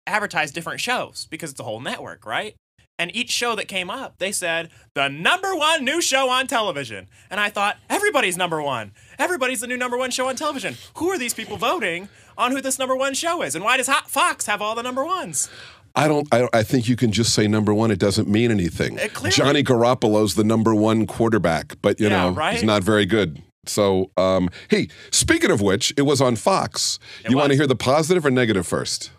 advertised 0.06 0.54
different 0.54 0.80
shows 0.80 1.28
because 1.30 1.52
it's 1.52 1.60
a 1.60 1.64
whole 1.64 1.80
network, 1.80 2.26
right? 2.26 2.56
And 3.00 3.16
each 3.16 3.32
show 3.32 3.56
that 3.56 3.68
came 3.68 3.90
up, 3.90 4.20
they 4.20 4.32
said 4.32 4.70
the 4.94 5.08
number 5.08 5.56
one 5.56 5.84
new 5.84 6.00
show 6.00 6.30
on 6.30 6.46
television, 6.46 7.08
and 7.32 7.40
I 7.40 7.50
thought 7.50 7.78
everybody's 7.90 8.38
number 8.38 8.62
one. 8.62 8.92
Everybody's 9.18 9.62
the 9.62 9.68
new 9.68 9.78
number 9.78 9.98
one 9.98 10.12
show 10.12 10.30
on 10.30 10.36
television. 10.36 10.76
Who 10.98 11.10
are 11.10 11.18
these 11.18 11.34
people 11.34 11.58
voting 11.58 12.08
on 12.38 12.52
who 12.52 12.62
this 12.62 12.78
number 12.80 12.96
one 12.96 13.14
show 13.14 13.42
is, 13.42 13.56
and 13.56 13.64
why 13.64 13.78
does 13.78 13.88
Hot 13.88 14.10
Fox 14.10 14.46
have 14.48 14.62
all 14.62 14.76
the 14.76 14.84
number 14.84 15.04
ones? 15.06 15.50
I 15.96 16.08
don't, 16.08 16.28
I 16.32 16.40
don't. 16.40 16.56
I 16.56 16.64
think 16.64 16.88
you 16.90 16.96
can 16.96 17.12
just 17.12 17.34
say 17.34 17.48
number 17.48 17.74
one. 17.74 17.92
It 17.92 18.00
doesn't 18.00 18.28
mean 18.28 18.50
anything. 18.50 18.98
It 18.98 19.14
Johnny 19.30 19.64
Garoppolo's 19.64 20.34
the 20.36 20.44
number 20.44 20.74
one 20.74 21.06
quarterback, 21.06 21.76
but 21.84 22.00
you 22.00 22.08
Yeah, 22.10 22.30
know 22.30 22.32
right? 22.32 22.54
he's 22.54 22.64
not 22.64 22.84
very 22.84 23.06
good. 23.06 23.42
So, 23.66 24.10
um, 24.18 24.50
hey, 24.70 24.88
speaking 25.12 25.52
of 25.52 25.62
which, 25.62 25.94
it 25.96 26.02
was 26.02 26.20
on 26.20 26.36
Fox. 26.36 27.00
you 27.30 27.38
want 27.38 27.52
to 27.52 27.56
hear 27.56 27.68
the 27.68 27.76
positive 27.76 28.26
or 28.26 28.32
negative 28.32 28.66
first? 28.68 29.12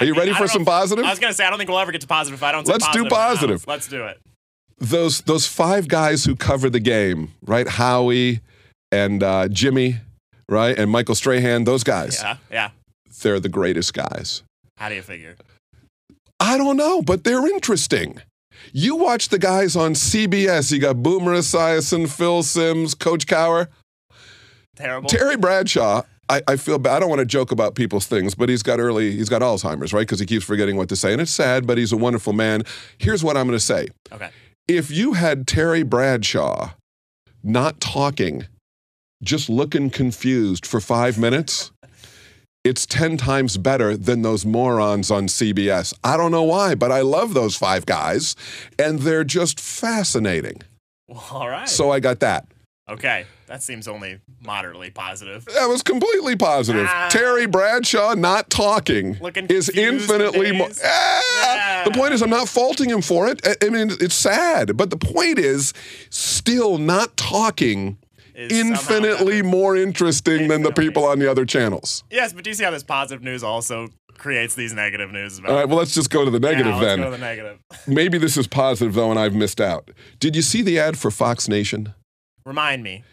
Are 0.00 0.06
you 0.06 0.12
I 0.12 0.16
mean, 0.16 0.18
ready 0.20 0.34
for 0.34 0.48
some 0.48 0.62
if- 0.62 0.66
positive? 0.68 1.04
I 1.04 1.10
was 1.10 1.18
gonna 1.18 1.34
say 1.34 1.44
I 1.44 1.50
don't 1.50 1.58
think 1.58 1.68
we'll 1.68 1.78
ever 1.80 1.92
get 1.92 2.00
to 2.02 2.06
positive 2.06 2.38
if 2.38 2.42
I 2.44 2.52
don't. 2.52 2.66
Let's 2.66 2.86
do 2.90 3.04
positive 3.04 3.10
now. 3.10 3.16
positive. 3.16 3.64
Let's 3.66 3.88
do 3.88 4.04
it. 4.06 4.20
Those 4.78 5.20
those 5.22 5.46
five 5.46 5.88
guys 5.88 6.24
who 6.24 6.34
cover 6.36 6.70
the 6.70 6.80
game, 6.80 7.32
right? 7.42 7.68
Howie 7.68 8.40
and 8.92 9.22
uh, 9.22 9.48
Jimmy, 9.48 9.96
right, 10.48 10.76
and 10.78 10.90
Michael 10.90 11.14
Strahan. 11.14 11.64
Those 11.64 11.84
guys, 11.84 12.20
Yeah, 12.22 12.36
yeah. 12.50 12.70
they're 13.22 13.40
the 13.40 13.48
greatest 13.48 13.94
guys. 13.94 14.42
How 14.76 14.88
do 14.88 14.94
you 14.94 15.02
figure? 15.02 15.36
I 16.40 16.58
don't 16.58 16.76
know, 16.76 17.00
but 17.02 17.24
they're 17.24 17.46
interesting. 17.46 18.20
You 18.72 18.96
watch 18.96 19.28
the 19.28 19.38
guys 19.38 19.76
on 19.76 19.92
CBS. 19.94 20.72
You 20.72 20.80
got 20.80 21.02
Boomer 21.02 21.34
Esiason, 21.34 22.08
Phil 22.08 22.42
Simms, 22.42 22.94
Coach 22.94 23.26
Cowher. 23.26 23.68
Terrible. 24.76 25.08
Terry 25.08 25.36
Bradshaw, 25.36 26.02
I, 26.28 26.42
I 26.48 26.56
feel 26.56 26.78
bad. 26.78 26.96
I 26.96 27.00
don't 27.00 27.08
want 27.08 27.20
to 27.20 27.26
joke 27.26 27.52
about 27.52 27.74
people's 27.74 28.06
things, 28.06 28.34
but 28.34 28.48
he's 28.48 28.62
got 28.62 28.80
early, 28.80 29.12
he's 29.12 29.28
got 29.28 29.42
Alzheimer's, 29.42 29.92
right? 29.92 30.00
Because 30.00 30.18
he 30.18 30.26
keeps 30.26 30.44
forgetting 30.44 30.76
what 30.76 30.88
to 30.88 30.96
say. 30.96 31.12
And 31.12 31.20
it's 31.20 31.30
sad, 31.30 31.66
but 31.66 31.78
he's 31.78 31.92
a 31.92 31.96
wonderful 31.96 32.32
man. 32.32 32.62
Here's 32.98 33.22
what 33.22 33.36
I'm 33.36 33.46
going 33.46 33.58
to 33.58 33.64
say 33.64 33.88
okay. 34.12 34.30
if 34.66 34.90
you 34.90 35.12
had 35.12 35.46
Terry 35.46 35.82
Bradshaw 35.82 36.70
not 37.42 37.80
talking, 37.80 38.46
just 39.24 39.48
looking 39.48 39.90
confused 39.90 40.66
for 40.66 40.80
five 40.80 41.18
minutes, 41.18 41.72
it's 42.64 42.86
10 42.86 43.16
times 43.16 43.56
better 43.58 43.96
than 43.96 44.22
those 44.22 44.46
morons 44.46 45.10
on 45.10 45.26
CBS. 45.26 45.92
I 46.02 46.16
don't 46.16 46.30
know 46.30 46.44
why, 46.44 46.74
but 46.74 46.90
I 46.90 47.00
love 47.00 47.34
those 47.34 47.56
five 47.56 47.84
guys, 47.86 48.36
and 48.78 49.00
they're 49.00 49.24
just 49.24 49.60
fascinating. 49.60 50.62
Well, 51.08 51.26
all 51.30 51.48
right. 51.48 51.68
So 51.68 51.90
I 51.90 52.00
got 52.00 52.20
that. 52.20 52.46
Okay, 52.86 53.24
that 53.46 53.62
seems 53.62 53.88
only 53.88 54.20
moderately 54.42 54.90
positive. 54.90 55.46
That 55.46 55.66
was 55.66 55.82
completely 55.82 56.36
positive. 56.36 56.86
Ah. 56.86 57.08
Terry 57.10 57.46
Bradshaw 57.46 58.12
not 58.14 58.50
talking 58.50 59.16
is 59.48 59.70
infinitely 59.70 60.52
more. 60.52 60.68
Ah! 60.84 61.82
The 61.86 61.92
point 61.92 62.12
is, 62.12 62.20
I'm 62.20 62.28
not 62.28 62.46
faulting 62.46 62.90
him 62.90 63.00
for 63.00 63.26
it. 63.26 63.40
I 63.62 63.70
mean, 63.70 63.90
it's 64.00 64.14
sad, 64.14 64.76
but 64.76 64.90
the 64.90 64.98
point 64.98 65.38
is, 65.38 65.72
still 66.10 66.76
not 66.76 67.16
talking. 67.16 67.96
Is 68.34 68.52
Infinitely 68.52 69.42
more 69.42 69.76
interesting 69.76 70.48
than 70.48 70.62
the 70.62 70.72
people 70.72 71.04
on 71.04 71.18
the 71.20 71.30
other 71.30 71.44
channels. 71.44 72.02
Yes, 72.10 72.32
but 72.32 72.42
do 72.44 72.50
you 72.50 72.54
see 72.54 72.64
how 72.64 72.70
this 72.72 72.82
positive 72.82 73.22
news 73.22 73.44
also 73.44 73.88
creates 74.18 74.54
these 74.56 74.72
negative 74.72 75.12
news 75.12 75.38
about? 75.38 75.50
All 75.52 75.56
right, 75.56 75.68
well, 75.68 75.78
let's 75.78 75.94
just 75.94 76.10
go 76.10 76.24
to 76.24 76.30
the 76.30 76.40
negative 76.40 76.80
then. 76.80 76.98
go 76.98 77.04
to 77.04 77.10
the 77.12 77.18
negative. 77.18 77.58
Maybe 77.86 78.18
this 78.18 78.36
is 78.36 78.46
positive, 78.48 78.94
though, 78.94 79.10
and 79.10 79.18
I've 79.20 79.34
missed 79.34 79.60
out. 79.60 79.90
Did 80.18 80.34
you 80.34 80.42
see 80.42 80.62
the 80.62 80.78
ad 80.80 80.98
for 80.98 81.10
Fox 81.12 81.48
Nation? 81.48 81.94
Remind 82.44 82.82
me. 82.82 83.04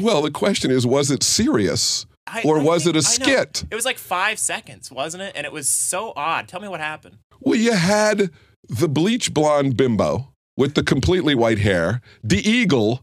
Well, 0.00 0.22
the 0.22 0.30
question 0.30 0.70
is, 0.70 0.86
was 0.86 1.10
it 1.10 1.22
serious? 1.22 2.06
I, 2.26 2.42
Or 2.44 2.58
I 2.58 2.62
was 2.62 2.84
think- 2.84 2.96
it 2.96 2.98
a 2.98 3.02
skit? 3.02 3.64
It 3.70 3.74
was 3.74 3.84
like 3.84 3.98
five 3.98 4.38
seconds, 4.38 4.90
wasn't 4.90 5.22
it? 5.22 5.32
And 5.36 5.44
it 5.46 5.52
was 5.52 5.68
so 5.68 6.12
odd. 6.16 6.48
Tell 6.48 6.60
me 6.60 6.68
what 6.68 6.80
happened. 6.80 7.18
Well, 7.40 7.54
you 7.58 7.72
had 7.72 8.30
the 8.68 8.88
bleach 8.88 9.32
blonde 9.32 9.76
bimbo 9.76 10.32
with 10.56 10.74
the 10.74 10.82
completely 10.82 11.34
white 11.34 11.60
hair, 11.60 12.00
the 12.24 12.38
eagle, 12.48 13.02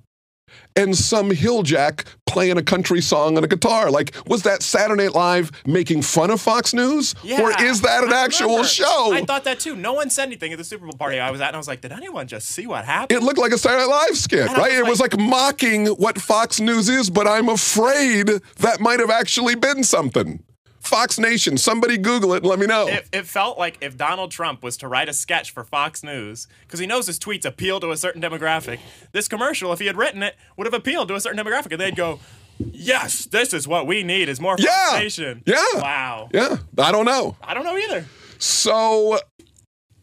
and 0.76 0.96
some 0.96 1.32
hilljack 1.32 2.06
playing 2.26 2.58
a 2.58 2.64
country 2.64 3.02
song 3.02 3.38
on 3.38 3.44
a 3.44 3.48
guitar. 3.48 3.90
Like, 3.90 4.16
was 4.28 4.44
that 4.44 4.62
Saturday 4.62 5.04
Night 5.06 5.14
Live 5.16 5.52
making 5.66 6.02
fun 6.02 6.32
of 6.32 6.42
Fox 6.42 6.74
News? 6.74 7.16
Yeah, 7.24 7.42
or 7.42 7.52
is 7.64 7.82
that 7.82 8.04
an 8.04 8.12
I 8.14 8.24
actual 8.24 8.48
remember. 8.50 8.68
show? 8.68 9.12
I 9.14 9.24
thought 9.26 9.44
that 9.46 9.60
too. 9.60 9.76
No 9.76 9.94
one 9.94 10.10
said 10.10 10.24
anything 10.26 10.52
at 10.52 10.58
the 10.58 10.64
Super 10.64 10.86
Bowl 10.86 10.98
party 10.98 11.20
I 11.20 11.32
was 11.32 11.42
at, 11.42 11.48
and 11.48 11.56
I 11.56 11.60
was 11.60 11.68
like, 11.68 11.82
did 11.82 11.92
anyone 11.92 12.28
just 12.28 12.48
see 12.50 12.68
what 12.68 12.86
happened? 12.86 13.18
it 13.18 13.24
looked 13.24 13.40
like 13.40 13.52
a 13.52 13.58
Saturday 13.58 13.84
Night 13.88 14.08
Live 14.08 14.18
skit, 14.18 14.48
And 14.48 14.58
right? 14.58 14.72
was 14.72 14.80
it 14.80 14.86
was 14.90 15.00
like 15.00 15.18
mocking 15.18 15.88
what 15.88 16.20
Fox 16.20 16.60
News 16.60 16.90
is, 16.90 17.10
but 17.10 17.28
I'm 17.28 17.50
afraid 17.50 18.28
that 18.60 18.80
might 18.80 19.00
have 19.00 19.10
actually 19.10 19.56
been 19.56 19.84
something. 19.84 20.44
Fox 20.86 21.18
Nation, 21.20 21.58
somebody 21.58 21.98
Google 21.98 22.34
it 22.34 22.38
and 22.38 22.46
let 22.46 22.60
me 22.60 22.66
know. 22.68 22.88
It, 22.88 23.08
it 23.12 23.26
felt 23.26 23.58
like 23.58 23.78
if 23.82 23.98
Donald 23.98 24.32
Trump 24.32 24.64
was 24.64 24.78
to 24.78 24.88
write 24.88 25.10
a 25.10 25.14
sketch 25.14 25.52
for 25.52 25.64
Fox 25.64 26.04
News, 26.04 26.48
because 26.62 26.80
he 26.80 26.86
knows 26.88 27.08
his 27.08 27.20
tweets 27.20 27.46
appeal 27.46 27.80
to 27.80 27.92
a 27.92 27.98
certain 27.98 28.22
demographic, 28.22 28.80
this 29.12 29.28
commercial, 29.28 29.72
if 29.74 29.80
he 29.80 29.88
had 29.88 29.98
written 29.98 30.24
it, 30.24 30.36
would 30.58 30.66
have 30.68 30.74
appealed 30.74 31.08
to 31.10 31.16
a 31.16 31.20
certain 31.20 31.44
demographic. 31.44 31.72
And 31.72 31.82
they'd 31.82 31.96
go, 31.96 32.20
yes, 32.60 33.26
this 33.26 33.54
is 33.54 33.68
what 33.68 33.88
we 33.88 34.04
need 34.04 34.30
is 34.30 34.40
more 34.40 34.58
Fox 34.58 34.70
Yeah. 34.94 35.00
Nation. 35.00 35.44
Yeah. 35.46 35.56
Wow. 35.76 36.30
yeah, 36.34 36.58
I 36.78 36.92
don't 36.92 37.06
know. 37.06 37.36
I 37.42 37.54
don't 37.54 37.64
know 37.64 37.78
either. 37.78 38.06
So 38.38 39.20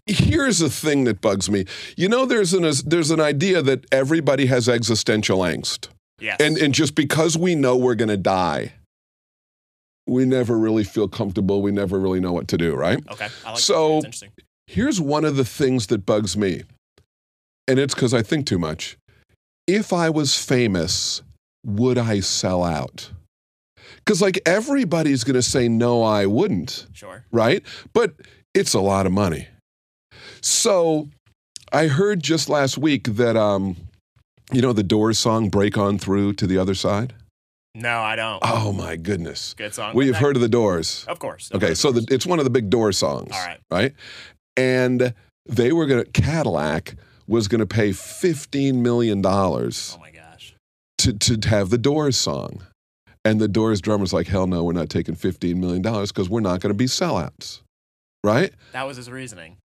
here's 0.07 0.61
a 0.61 0.69
thing 0.71 1.05
that 1.05 1.21
bugs 1.21 1.49
me. 1.51 1.65
You 1.97 2.09
know, 2.09 2.27
there's 2.27 2.53
an 2.55 2.65
there's 2.87 3.11
an 3.11 3.21
idea 3.21 3.62
that 3.62 3.85
everybody 3.93 4.47
has 4.47 4.69
existential 4.69 5.39
angst, 5.41 5.89
Yes. 6.19 6.39
and 6.41 6.57
and 6.59 6.75
just 6.75 6.95
because 6.95 7.37
we 7.39 7.55
know 7.55 7.77
we're 7.77 7.95
going 7.95 8.09
to 8.09 8.17
die, 8.17 8.73
we 10.06 10.25
never 10.25 10.59
really 10.59 10.85
feel 10.85 11.09
comfortable. 11.09 11.62
We 11.62 11.71
never 11.73 11.99
really 11.99 12.21
know 12.21 12.32
what 12.32 12.49
to 12.49 12.59
do, 12.59 12.75
right? 12.75 12.99
okay. 13.11 13.28
I 13.47 13.50
like 13.50 13.59
So- 13.61 13.88
that. 14.00 14.06
Interesting. 14.06 14.30
Here's 14.68 15.00
one 15.00 15.25
of 15.25 15.37
the 15.37 15.44
things 15.44 15.88
that 15.88 16.06
bugs 16.06 16.37
me, 16.37 16.62
and 17.68 17.78
it's 17.78 17.94
because 17.94 18.14
I 18.14 18.23
think 18.23 18.47
too 18.47 18.59
much. 18.59 18.97
If 19.66 19.92
I 19.92 20.09
was 20.11 20.37
famous, 20.37 21.23
would 21.64 21.99
I 21.99 22.21
sell 22.21 22.64
out? 22.64 23.11
Because 23.97 24.23
like 24.23 24.40
everybody's 24.47 25.25
going 25.25 25.35
to 25.35 25.42
say 25.42 25.68
no, 25.68 26.02
I 26.02 26.26
wouldn't 26.26 26.87
Sure. 26.92 27.25
right? 27.32 27.62
But 27.92 28.14
it's 28.54 28.73
a 28.75 28.80
lot 28.80 29.04
of 29.06 29.12
money. 29.12 29.49
So 30.40 31.09
I 31.73 31.87
heard 31.88 32.23
just 32.23 32.49
last 32.49 32.78
week 32.78 33.04
that 33.04 33.37
um, 33.37 33.76
you 34.52 34.62
know 34.62 34.73
the 34.73 34.82
Doors 34.82 35.18
song 35.18 35.49
"Break 35.50 35.76
On 35.76 35.99
Through 35.99 36.35
to 36.35 36.47
the 36.47 36.59
Other 36.59 36.75
Side." 36.75 37.14
No, 37.75 38.00
I 38.00 38.17
don't. 38.17 38.38
Oh 38.43 38.73
my 38.73 38.97
goodness! 38.97 39.55
Good 39.55 39.73
song. 39.75 40.00
You've 40.00 40.17
heard 40.17 40.37
of 40.37 40.43
the 40.43 40.49
Doors. 40.49 41.05
Of 41.09 41.19
course. 41.19 41.50
Okay, 41.55 41.75
so 41.75 41.91
the, 41.91 42.07
it's 42.14 42.26
one 42.26 42.38
of 42.38 42.45
the 42.45 42.50
big 42.50 42.69
Doors 42.69 42.99
songs. 42.99 43.31
All 43.33 43.45
right. 43.47 43.59
Right? 43.71 43.95
And 44.57 45.14
they 45.47 45.73
were 45.73 45.87
going 45.87 46.05
to, 46.05 46.11
Cadillac 46.11 46.97
was 47.26 47.49
going 47.49 47.61
to 47.61 47.67
pay 47.67 47.93
fifteen 47.93 48.83
million 48.83 49.23
dollars 49.23 49.97
Oh 49.97 50.00
my 50.00 50.11
gosh. 50.11 50.55
to, 50.99 51.14
to 51.14 51.49
have 51.49 51.71
the 51.71 51.79
Doors 51.79 52.17
song. 52.17 52.62
And 53.25 53.41
the 53.41 53.49
Doors 53.49 53.81
drummer's 53.81 54.12
like, 54.12 54.26
hell 54.26 54.47
no, 54.49 54.64
we're 54.64 54.73
not 54.73 54.88
taking 54.91 55.14
$15 55.14 55.55
million 55.55 55.81
because 55.81 56.29
we're 56.29 56.41
not 56.41 56.61
going 56.61 56.71
to 56.73 56.76
be 56.76 56.87
sellouts. 56.87 57.61
Right? 58.25 58.52
That 58.73 58.83
was 58.85 58.97
his 58.97 59.09
reasoning. 59.09 59.59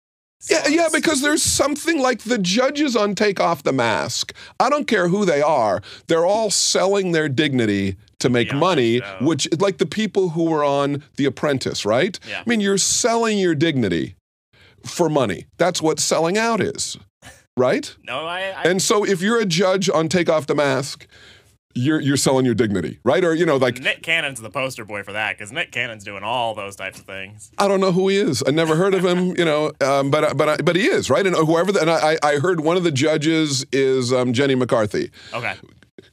Yeah, 0.50 0.68
yeah, 0.68 0.88
because 0.92 1.22
there's 1.22 1.42
something 1.42 1.98
like 2.00 2.20
the 2.20 2.38
judges 2.38 2.96
on 2.96 3.14
Take 3.14 3.40
Off 3.40 3.62
the 3.62 3.72
Mask. 3.72 4.32
I 4.60 4.68
don't 4.68 4.86
care 4.86 5.08
who 5.08 5.24
they 5.24 5.42
are, 5.42 5.82
they're 6.06 6.26
all 6.26 6.50
selling 6.50 7.12
their 7.12 7.28
dignity 7.28 7.96
to 8.20 8.28
make 8.28 8.50
the 8.50 8.56
money, 8.56 9.00
which, 9.20 9.48
like 9.58 9.78
the 9.78 9.86
people 9.86 10.30
who 10.30 10.44
were 10.44 10.64
on 10.64 11.02
The 11.16 11.26
Apprentice, 11.26 11.84
right? 11.84 12.18
Yeah. 12.28 12.40
I 12.40 12.48
mean, 12.48 12.60
you're 12.60 12.78
selling 12.78 13.38
your 13.38 13.54
dignity 13.54 14.16
for 14.84 15.08
money. 15.08 15.46
That's 15.58 15.82
what 15.82 16.00
selling 16.00 16.38
out 16.38 16.60
is, 16.60 16.96
right? 17.56 17.94
No, 18.06 18.26
I. 18.26 18.40
I 18.40 18.62
And 18.64 18.80
so 18.80 19.04
if 19.04 19.20
you're 19.20 19.40
a 19.40 19.46
judge 19.46 19.90
on 19.90 20.08
Take 20.08 20.28
Off 20.28 20.46
the 20.46 20.54
Mask, 20.54 21.06
you're, 21.74 22.00
you're 22.00 22.16
selling 22.16 22.44
your 22.44 22.54
dignity, 22.54 22.98
right? 23.04 23.24
Or, 23.24 23.34
you 23.34 23.46
know, 23.46 23.56
like, 23.56 23.80
Nick 23.80 24.02
Cannon's 24.02 24.40
the 24.40 24.50
poster 24.50 24.84
boy 24.84 25.02
for 25.02 25.12
that 25.12 25.36
because 25.36 25.52
Nick 25.52 25.72
Cannon's 25.72 26.04
doing 26.04 26.22
all 26.22 26.54
those 26.54 26.76
types 26.76 26.98
of 26.98 27.04
things. 27.04 27.50
I 27.58 27.68
don't 27.68 27.80
know 27.80 27.92
who 27.92 28.08
he 28.08 28.16
is. 28.16 28.42
I 28.46 28.50
never 28.50 28.76
heard 28.76 28.94
of 28.94 29.04
him, 29.04 29.28
you 29.36 29.44
know, 29.44 29.72
um, 29.80 30.10
but 30.10 30.36
but 30.36 30.48
I, 30.48 30.56
but 30.56 30.76
he 30.76 30.86
is 30.86 31.10
right. 31.10 31.26
And 31.26 31.34
whoever, 31.36 31.72
the, 31.72 31.80
and 31.80 31.90
I 31.90 32.16
I 32.22 32.36
heard 32.36 32.60
one 32.60 32.76
of 32.76 32.84
the 32.84 32.92
judges 32.92 33.64
is 33.72 34.12
um, 34.12 34.32
Jenny 34.32 34.54
McCarthy. 34.54 35.10
Okay. 35.32 35.54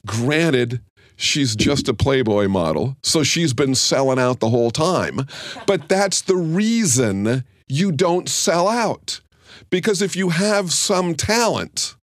Granted, 0.06 0.80
she's 1.16 1.54
just 1.54 1.88
a 1.88 1.94
Playboy 1.94 2.48
model, 2.48 2.96
so 3.02 3.22
she's 3.22 3.52
been 3.52 3.74
selling 3.74 4.18
out 4.18 4.40
the 4.40 4.50
whole 4.50 4.70
time. 4.70 5.26
But 5.66 5.88
that's 5.88 6.22
the 6.22 6.36
reason 6.36 7.44
you 7.68 7.92
don't 7.92 8.28
sell 8.28 8.68
out, 8.68 9.20
because 9.70 10.02
if 10.02 10.16
you 10.16 10.30
have 10.30 10.72
some 10.72 11.14
talent. 11.14 11.96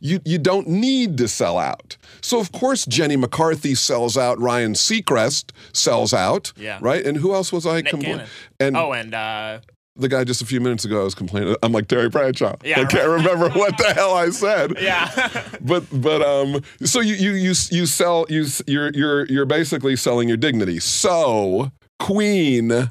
You, 0.00 0.20
you 0.24 0.38
don't 0.38 0.66
need 0.68 1.18
to 1.18 1.28
sell 1.28 1.58
out. 1.58 1.96
So, 2.22 2.40
of 2.40 2.52
course, 2.52 2.86
Jenny 2.86 3.16
McCarthy 3.16 3.74
sells 3.74 4.16
out. 4.16 4.40
Ryan 4.40 4.72
Seacrest 4.74 5.52
sells 5.72 6.12
out. 6.14 6.52
Yeah. 6.56 6.78
Right? 6.80 7.04
And 7.04 7.16
who 7.18 7.34
else 7.34 7.52
was 7.52 7.66
I? 7.66 7.82
complaining? 7.82 8.26
And 8.58 8.76
Oh, 8.76 8.92
and 8.92 9.14
uh, 9.14 9.60
the 9.96 10.08
guy 10.08 10.24
just 10.24 10.40
a 10.40 10.46
few 10.46 10.60
minutes 10.60 10.84
ago 10.84 11.00
I 11.02 11.04
was 11.04 11.14
complaining. 11.14 11.54
I'm 11.62 11.72
like 11.72 11.86
Terry 11.88 12.08
Bradshaw. 12.08 12.56
Yeah, 12.64 12.80
I 12.80 12.84
can't 12.86 13.08
remember 13.08 13.50
what 13.58 13.76
the 13.76 13.92
hell 13.92 14.14
I 14.14 14.30
said. 14.30 14.74
yeah. 14.80 15.28
But 15.60 15.84
but 15.92 16.22
um 16.22 16.62
so 16.84 17.00
you 17.00 17.14
you 17.14 17.32
you 17.32 17.52
you 17.70 17.84
sell 17.86 18.24
you 18.30 18.46
you're 18.66 18.90
you're 18.92 19.26
you're 19.26 19.44
basically 19.46 19.96
selling 19.96 20.26
your 20.28 20.38
dignity. 20.38 20.78
So 20.80 21.70
Queen 21.98 22.90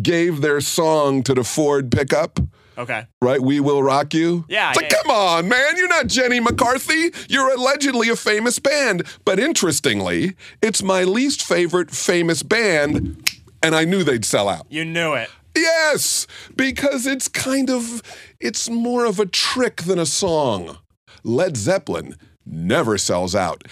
gave 0.00 0.40
their 0.40 0.60
song 0.60 1.22
to 1.24 1.34
the 1.34 1.44
Ford 1.44 1.90
pickup, 1.90 2.40
okay. 2.76 3.06
right? 3.22 3.40
We 3.40 3.60
will 3.60 3.82
rock 3.82 4.14
you. 4.14 4.44
Yeah, 4.48 4.70
It's 4.70 4.80
like, 4.80 4.90
yeah. 4.90 5.02
come 5.02 5.10
on, 5.10 5.48
man. 5.48 5.76
You're 5.76 5.88
not 5.88 6.06
Jenny 6.06 6.40
McCarthy. 6.40 7.12
You're 7.28 7.54
allegedly 7.54 8.08
a 8.08 8.16
famous 8.16 8.58
band. 8.58 9.04
But 9.24 9.38
interestingly, 9.38 10.34
it's 10.62 10.82
my 10.82 11.04
least 11.04 11.42
favorite 11.42 11.90
famous 11.90 12.42
band, 12.42 13.30
and 13.62 13.74
I 13.74 13.84
knew 13.84 14.02
they'd 14.02 14.24
sell 14.24 14.48
out. 14.48 14.66
You 14.68 14.84
knew 14.84 15.14
it. 15.14 15.30
Yes, 15.56 16.26
because 16.56 17.06
it's 17.06 17.28
kind 17.28 17.70
of 17.70 18.02
it's 18.40 18.68
more 18.68 19.04
of 19.04 19.20
a 19.20 19.26
trick 19.26 19.82
than 19.82 20.00
a 20.00 20.06
song. 20.06 20.78
Led 21.22 21.56
Zeppelin 21.56 22.16
never 22.44 22.98
sells 22.98 23.34
out. 23.36 23.62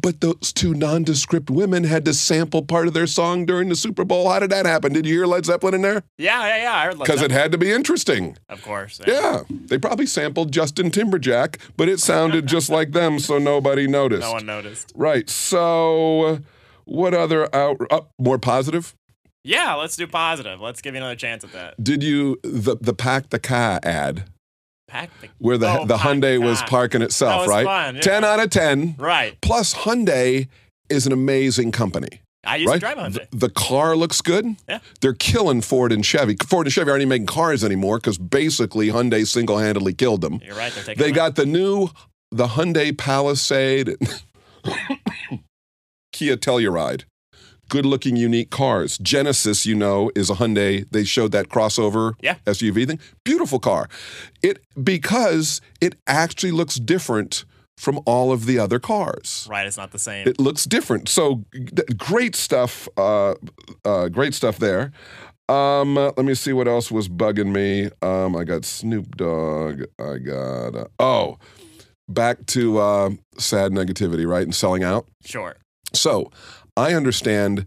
But 0.00 0.20
those 0.20 0.52
two 0.52 0.74
nondescript 0.74 1.50
women 1.50 1.84
had 1.84 2.04
to 2.04 2.14
sample 2.14 2.62
part 2.62 2.86
of 2.86 2.94
their 2.94 3.06
song 3.06 3.46
during 3.46 3.68
the 3.68 3.76
Super 3.76 4.04
Bowl. 4.04 4.28
How 4.30 4.38
did 4.38 4.50
that 4.50 4.66
happen? 4.66 4.92
Did 4.92 5.06
you 5.06 5.14
hear 5.14 5.26
Led 5.26 5.46
Zeppelin 5.46 5.74
in 5.74 5.82
there? 5.82 6.02
Yeah, 6.18 6.46
yeah, 6.46 6.62
yeah. 6.62 6.74
I 6.74 6.84
heard 6.84 6.98
Led 6.98 7.06
Because 7.06 7.22
it 7.22 7.30
had 7.30 7.52
to 7.52 7.58
be 7.58 7.70
interesting. 7.72 8.36
Of 8.48 8.62
course. 8.62 9.00
Yeah, 9.06 9.42
they 9.48 9.78
probably 9.78 10.06
sampled 10.06 10.52
Justin 10.52 10.90
Timberjack, 10.90 11.58
but 11.76 11.88
it 11.88 12.00
sounded 12.00 12.46
just 12.46 12.68
like 12.68 12.92
them, 12.92 13.18
so 13.18 13.38
nobody 13.38 13.86
noticed. 13.86 14.22
No 14.26 14.32
one 14.32 14.46
noticed. 14.46 14.92
Right. 14.96 15.30
So, 15.30 16.40
what 16.84 17.14
other 17.14 17.54
out? 17.54 17.76
Oh, 17.90 18.08
more 18.18 18.38
positive? 18.38 18.94
Yeah, 19.44 19.74
let's 19.74 19.94
do 19.94 20.08
positive. 20.08 20.60
Let's 20.60 20.82
give 20.82 20.94
you 20.94 20.98
another 20.98 21.14
chance 21.14 21.44
at 21.44 21.52
that. 21.52 21.82
Did 21.82 22.02
you 22.02 22.38
the 22.42 22.76
the 22.80 22.92
pack 22.92 23.30
the 23.30 23.38
car 23.38 23.78
ad? 23.84 24.24
Where 25.38 25.58
the 25.58 25.80
Oh, 25.80 25.84
the 25.86 25.96
Hyundai 25.96 26.38
the 26.38 26.40
was 26.40 26.62
parking 26.62 27.02
itself, 27.02 27.42
was 27.42 27.48
right? 27.50 27.64
fun, 27.66 27.96
yeah. 27.96 28.00
10 28.02 28.24
out 28.24 28.40
of 28.40 28.50
10. 28.50 28.96
Right. 28.98 29.38
Plus 29.40 29.74
Hyundai 29.74 30.48
is 30.88 31.06
an 31.06 31.12
amazing 31.12 31.72
company, 31.72 32.20
I 32.44 32.56
used 32.56 32.68
right? 32.70 32.74
to 32.76 32.80
drive 32.80 32.98
a 32.98 33.00
Hyundai. 33.02 33.30
The, 33.30 33.36
the 33.36 33.50
car 33.50 33.96
looks 33.96 34.20
good. 34.20 34.46
Yeah. 34.68 34.78
They're 35.00 35.12
killing 35.14 35.60
Ford 35.60 35.90
and 35.92 36.06
Chevy. 36.06 36.36
Ford 36.46 36.66
and 36.66 36.72
Chevy 36.72 36.90
aren't 36.90 37.00
even 37.02 37.08
making 37.08 37.26
cars 37.26 37.64
anymore 37.64 37.98
because 37.98 38.16
basically 38.18 38.88
Hyundai 38.88 39.26
single-handedly 39.26 39.94
killed 39.94 40.20
them. 40.20 40.40
You're 40.44 40.54
right. 40.54 40.72
They're 40.72 40.84
taking. 40.84 41.02
They 41.02 41.08
them 41.10 41.16
got 41.16 41.34
the 41.34 41.46
new 41.46 41.88
the 42.30 42.46
Hyundai 42.48 42.96
Palisade 42.96 43.96
Kia 46.12 46.36
Telluride. 46.36 47.04
Good 47.68 47.84
looking, 47.86 48.16
unique 48.16 48.50
cars. 48.50 48.96
Genesis, 48.98 49.66
you 49.66 49.74
know, 49.74 50.10
is 50.14 50.30
a 50.30 50.34
Hyundai. 50.34 50.86
They 50.90 51.04
showed 51.04 51.32
that 51.32 51.48
crossover 51.48 52.12
Yeah. 52.22 52.36
SUV 52.46 52.86
thing. 52.86 52.98
Beautiful 53.24 53.58
car. 53.58 53.88
It 54.42 54.58
because 54.82 55.60
it 55.80 55.96
actually 56.06 56.52
looks 56.52 56.76
different 56.76 57.44
from 57.76 58.00
all 58.06 58.32
of 58.32 58.46
the 58.46 58.58
other 58.58 58.78
cars. 58.78 59.46
Right, 59.50 59.66
it's 59.66 59.76
not 59.76 59.90
the 59.90 59.98
same. 59.98 60.26
It 60.26 60.38
looks 60.40 60.64
different. 60.64 61.08
So 61.08 61.44
great 61.96 62.34
stuff. 62.34 62.88
Uh, 62.96 63.34
uh, 63.84 64.08
great 64.08 64.32
stuff 64.34 64.58
there. 64.58 64.92
Um, 65.48 65.96
uh, 65.98 66.10
let 66.16 66.24
me 66.24 66.34
see 66.34 66.52
what 66.52 66.66
else 66.68 66.90
was 66.90 67.08
bugging 67.08 67.52
me. 67.52 67.90
Um, 68.02 68.34
I 68.34 68.44
got 68.44 68.64
Snoop 68.64 69.16
Dogg. 69.16 69.82
I 70.00 70.18
got 70.18 70.74
uh, 70.74 70.86
oh, 70.98 71.38
back 72.08 72.46
to 72.46 72.78
uh, 72.78 73.10
sad 73.38 73.72
negativity, 73.72 74.26
right, 74.26 74.42
and 74.42 74.54
selling 74.54 74.82
out. 74.82 75.06
sure. 75.24 75.56
So 75.92 76.30
I 76.76 76.94
understand 76.94 77.66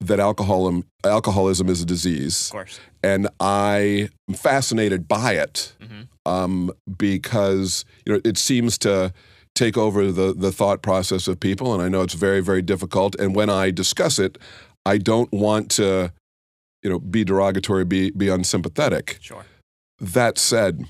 that 0.00 0.18
alcoholism 0.18 0.84
alcoholism 1.04 1.68
is 1.68 1.82
a 1.82 1.86
disease 1.86 2.46
Of 2.48 2.52
course. 2.52 2.80
and 3.02 3.28
I 3.38 4.08
am 4.28 4.34
fascinated 4.34 5.06
by 5.08 5.34
it 5.34 5.74
Mhm. 5.80 6.08
um, 6.26 6.70
because 6.98 7.84
you 8.06 8.12
know 8.14 8.20
it 8.24 8.38
seems 8.38 8.78
to 8.78 9.12
take 9.54 9.76
over 9.76 10.10
the 10.12 10.32
the 10.34 10.52
thought 10.52 10.80
process 10.82 11.28
of 11.28 11.38
people, 11.40 11.74
and 11.74 11.82
I 11.82 11.88
know 11.88 12.02
it's 12.02 12.14
very 12.14 12.40
very 12.40 12.62
difficult. 12.62 13.14
And 13.16 13.34
when 13.34 13.50
I 13.50 13.70
discuss 13.70 14.18
it, 14.18 14.38
I 14.86 14.96
don't 14.98 15.30
want 15.32 15.70
to 15.72 16.12
you 16.82 16.90
know 16.90 16.98
be 16.98 17.24
derogatory, 17.24 17.84
be 17.84 18.10
be 18.10 18.28
unsympathetic. 18.28 19.18
Sure. 19.20 19.44
That 20.00 20.38
said, 20.38 20.86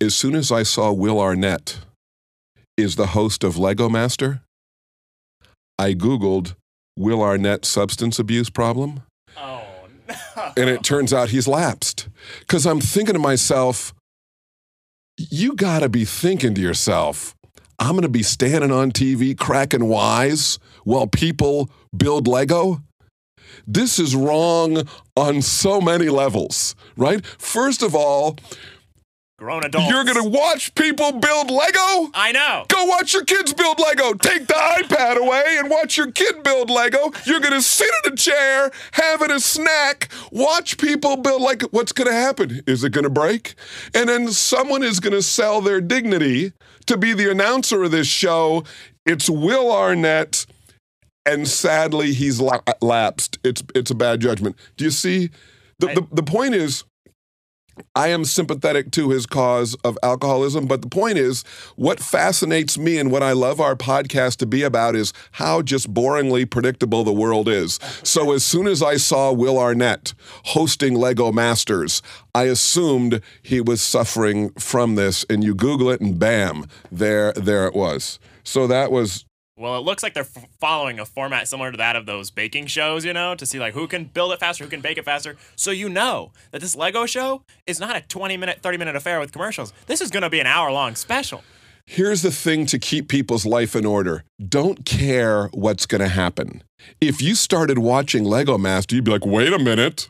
as 0.00 0.14
soon 0.14 0.34
as 0.34 0.52
I 0.52 0.62
saw 0.62 0.92
Will 0.92 1.18
Arnett 1.18 1.78
is 2.76 2.96
the 2.96 3.08
host 3.08 3.44
of 3.44 3.56
Lego 3.56 3.88
Master, 3.88 4.42
I 5.78 5.94
googled 5.94 6.54
Will 6.96 7.22
Arnett 7.22 7.64
substance 7.64 8.18
abuse 8.18 8.50
problem 8.50 9.02
Oh 9.36 9.62
no. 10.08 10.52
and 10.56 10.68
it 10.68 10.82
turns 10.82 11.12
out 11.12 11.30
he's 11.30 11.48
lapsed. 11.48 12.08
Because 12.40 12.66
I'm 12.66 12.80
thinking 12.80 13.14
to 13.14 13.18
myself, 13.18 13.94
you 15.16 15.54
got 15.54 15.80
to 15.80 15.88
be 15.88 16.04
thinking 16.04 16.54
to 16.54 16.60
yourself, 16.60 17.34
I'm 17.78 17.92
going 17.92 18.02
to 18.02 18.08
be 18.08 18.22
standing 18.22 18.70
on 18.72 18.92
TV 18.92 19.36
cracking 19.36 19.86
wise 19.86 20.58
while 20.84 21.06
people 21.06 21.70
build 21.96 22.26
Lego? 22.28 22.82
This 23.66 23.98
is 23.98 24.14
wrong 24.14 24.86
on 25.16 25.42
so 25.42 25.80
many 25.80 26.08
levels, 26.08 26.74
right? 26.96 27.24
First 27.24 27.82
of 27.82 27.94
all, 27.94 28.36
grown 29.40 29.64
adults. 29.64 29.88
you're 29.88 30.04
going 30.04 30.22
to 30.22 30.28
watch 30.28 30.74
people 30.74 31.12
build 31.12 31.50
Lego? 31.50 32.10
I 32.12 32.30
know. 32.32 32.66
Go 32.68 32.84
watch 32.84 33.14
your 33.14 33.24
kids 33.24 33.54
build 33.54 33.80
Lego. 33.80 34.12
Take 34.12 34.46
the 34.46 34.52
iPad 34.52 35.16
away 35.16 35.56
and 35.58 35.70
watch 35.70 35.96
your 35.96 36.12
kid 36.12 36.42
build 36.42 36.68
Lego. 36.68 37.10
You're 37.24 37.40
going 37.40 37.54
to 37.54 37.62
sit 37.62 37.88
in 38.04 38.12
a 38.12 38.16
chair, 38.16 38.70
having 38.92 39.30
a 39.30 39.40
snack, 39.40 40.10
watch 40.30 40.76
people 40.76 41.16
build 41.16 41.40
like 41.40 41.62
what's 41.70 41.92
going 41.92 42.08
to 42.08 42.14
happen? 42.14 42.60
Is 42.66 42.84
it 42.84 42.90
going 42.90 43.04
to 43.04 43.10
break? 43.10 43.54
And 43.94 44.10
then 44.10 44.28
someone 44.28 44.82
is 44.82 45.00
going 45.00 45.14
to 45.14 45.22
sell 45.22 45.62
their 45.62 45.80
dignity 45.80 46.52
to 46.84 46.98
be 46.98 47.14
the 47.14 47.30
announcer 47.30 47.82
of 47.82 47.92
this 47.92 48.08
show. 48.08 48.64
It's 49.06 49.30
Will 49.30 49.72
Arnett 49.72 50.44
and 51.24 51.48
sadly 51.48 52.12
he's 52.12 52.40
la- 52.40 52.60
lapsed. 52.82 53.38
It's 53.42 53.62
it's 53.74 53.90
a 53.90 53.94
bad 53.94 54.20
judgment. 54.20 54.56
Do 54.76 54.84
you 54.84 54.90
see 54.90 55.30
the, 55.78 55.86
the 55.88 56.06
the 56.12 56.22
point 56.22 56.54
is 56.54 56.84
I 57.94 58.08
am 58.08 58.24
sympathetic 58.24 58.90
to 58.92 59.10
his 59.10 59.26
cause 59.26 59.74
of 59.84 59.98
alcoholism, 60.02 60.66
but 60.66 60.82
the 60.82 60.88
point 60.88 61.18
is, 61.18 61.42
what 61.76 62.00
fascinates 62.00 62.78
me 62.78 62.98
and 62.98 63.10
what 63.10 63.22
I 63.22 63.32
love 63.32 63.60
our 63.60 63.76
podcast 63.76 64.36
to 64.38 64.46
be 64.46 64.62
about 64.62 64.96
is 64.96 65.12
how 65.32 65.62
just 65.62 65.92
boringly 65.92 66.48
predictable 66.48 67.04
the 67.04 67.12
world 67.12 67.48
is. 67.48 67.78
So 68.02 68.32
as 68.32 68.44
soon 68.44 68.66
as 68.66 68.82
I 68.82 68.96
saw 68.96 69.32
Will 69.32 69.58
Arnett 69.58 70.14
hosting 70.46 70.94
Lego 70.94 71.32
Masters, 71.32 72.02
I 72.34 72.44
assumed 72.44 73.20
he 73.42 73.60
was 73.60 73.82
suffering 73.82 74.50
from 74.58 74.94
this, 74.94 75.24
and 75.28 75.42
you 75.42 75.54
Google 75.54 75.90
it, 75.90 76.00
and 76.00 76.18
bam, 76.18 76.66
there, 76.90 77.32
there 77.32 77.66
it 77.66 77.74
was. 77.74 78.18
So 78.44 78.66
that 78.66 78.90
was 78.90 79.24
Well, 79.60 79.76
it 79.76 79.82
looks 79.82 80.02
like 80.02 80.14
they're 80.14 80.22
f- 80.22 80.48
following 80.58 80.98
a 80.98 81.04
format 81.04 81.46
similar 81.46 81.70
to 81.70 81.76
that 81.76 81.94
of 81.94 82.06
those 82.06 82.30
baking 82.30 82.64
shows, 82.68 83.04
you 83.04 83.12
know, 83.12 83.34
to 83.34 83.44
see 83.44 83.58
like 83.58 83.74
who 83.74 83.86
can 83.86 84.06
build 84.06 84.32
it 84.32 84.40
faster, 84.40 84.64
who 84.64 84.70
can 84.70 84.80
bake 84.80 84.96
it 84.96 85.04
faster. 85.04 85.36
So 85.54 85.70
you 85.70 85.90
know 85.90 86.32
that 86.50 86.62
this 86.62 86.74
Lego 86.74 87.04
show 87.04 87.42
is 87.66 87.78
not 87.78 87.94
a 87.94 88.00
20 88.00 88.38
minute, 88.38 88.60
30 88.62 88.78
minute 88.78 88.96
affair 88.96 89.20
with 89.20 89.32
commercials. 89.32 89.74
This 89.86 90.00
is 90.00 90.10
going 90.10 90.22
to 90.22 90.30
be 90.30 90.40
an 90.40 90.46
hour 90.46 90.72
long 90.72 90.94
special. 90.94 91.44
Here's 91.84 92.22
the 92.22 92.30
thing 92.30 92.64
to 92.66 92.78
keep 92.78 93.08
people's 93.08 93.44
life 93.44 93.76
in 93.76 93.84
order. 93.84 94.24
Don't 94.48 94.86
care 94.86 95.48
what's 95.48 95.84
going 95.84 96.00
to 96.00 96.08
happen. 96.08 96.62
If 97.02 97.20
you 97.20 97.34
started 97.34 97.78
watching 97.78 98.24
Lego 98.24 98.56
Master, 98.56 98.94
you'd 98.94 99.04
be 99.04 99.10
like, 99.10 99.26
wait 99.26 99.52
a 99.52 99.58
minute. 99.58 100.08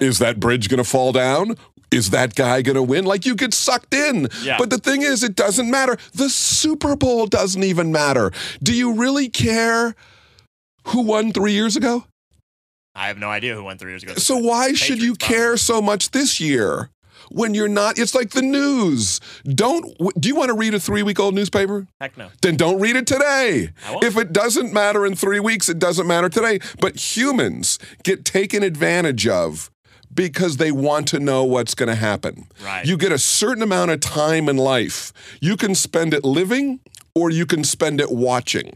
Is 0.00 0.18
that 0.18 0.40
bridge 0.40 0.70
going 0.70 0.82
to 0.82 0.88
fall 0.88 1.12
down? 1.12 1.56
Is 1.92 2.10
that 2.10 2.34
guy 2.34 2.62
going 2.62 2.76
to 2.76 2.82
win? 2.82 3.04
Like 3.04 3.26
you 3.26 3.34
get 3.34 3.52
sucked 3.54 3.94
in. 3.94 4.28
Yeah. 4.42 4.56
But 4.58 4.70
the 4.70 4.78
thing 4.78 5.02
is, 5.02 5.22
it 5.22 5.36
doesn't 5.36 5.70
matter. 5.70 5.96
The 6.14 6.28
Super 6.28 6.96
Bowl 6.96 7.26
doesn't 7.26 7.62
even 7.62 7.92
matter. 7.92 8.32
Do 8.62 8.74
you 8.74 8.94
really 8.94 9.28
care 9.28 9.94
who 10.88 11.02
won 11.02 11.32
three 11.32 11.52
years 11.52 11.76
ago? 11.76 12.04
I 12.94 13.08
have 13.08 13.18
no 13.18 13.28
idea 13.28 13.54
who 13.54 13.64
won 13.64 13.78
three 13.78 13.92
years 13.92 14.02
ago. 14.02 14.14
So 14.14 14.36
why 14.36 14.74
should 14.74 15.00
you 15.00 15.14
Patriots, 15.14 15.18
probably. 15.18 15.36
care 15.36 15.56
so 15.56 15.80
much 15.82 16.10
this 16.10 16.40
year 16.40 16.90
when 17.30 17.54
you're 17.54 17.68
not? 17.68 17.98
It's 17.98 18.14
like 18.14 18.30
the 18.30 18.42
news. 18.42 19.18
Don't. 19.44 19.86
Do 20.20 20.28
you 20.28 20.34
want 20.36 20.48
to 20.50 20.54
read 20.54 20.74
a 20.74 20.80
three 20.80 21.02
week 21.02 21.18
old 21.18 21.34
newspaper? 21.34 21.86
Heck 22.00 22.18
no. 22.18 22.28
then 22.42 22.56
don't 22.56 22.80
read 22.80 22.96
it 22.96 23.06
today. 23.06 23.70
If 24.02 24.18
it 24.18 24.32
doesn't 24.32 24.74
matter 24.74 25.06
in 25.06 25.14
three 25.14 25.40
weeks, 25.40 25.70
it 25.70 25.78
doesn't 25.78 26.06
matter 26.06 26.28
today. 26.28 26.58
But 26.80 27.16
humans 27.16 27.78
get 28.02 28.26
taken 28.26 28.62
advantage 28.62 29.26
of 29.26 29.70
because 30.14 30.56
they 30.56 30.72
want 30.72 31.08
to 31.08 31.18
know 31.18 31.44
what's 31.44 31.74
going 31.74 31.88
to 31.88 31.94
happen. 31.94 32.46
Right. 32.64 32.84
You 32.84 32.96
get 32.96 33.12
a 33.12 33.18
certain 33.18 33.62
amount 33.62 33.90
of 33.90 34.00
time 34.00 34.48
in 34.48 34.56
life. 34.56 35.12
You 35.40 35.56
can 35.56 35.74
spend 35.74 36.14
it 36.14 36.24
living 36.24 36.80
or 37.14 37.30
you 37.30 37.46
can 37.46 37.64
spend 37.64 38.00
it 38.00 38.10
watching. 38.10 38.72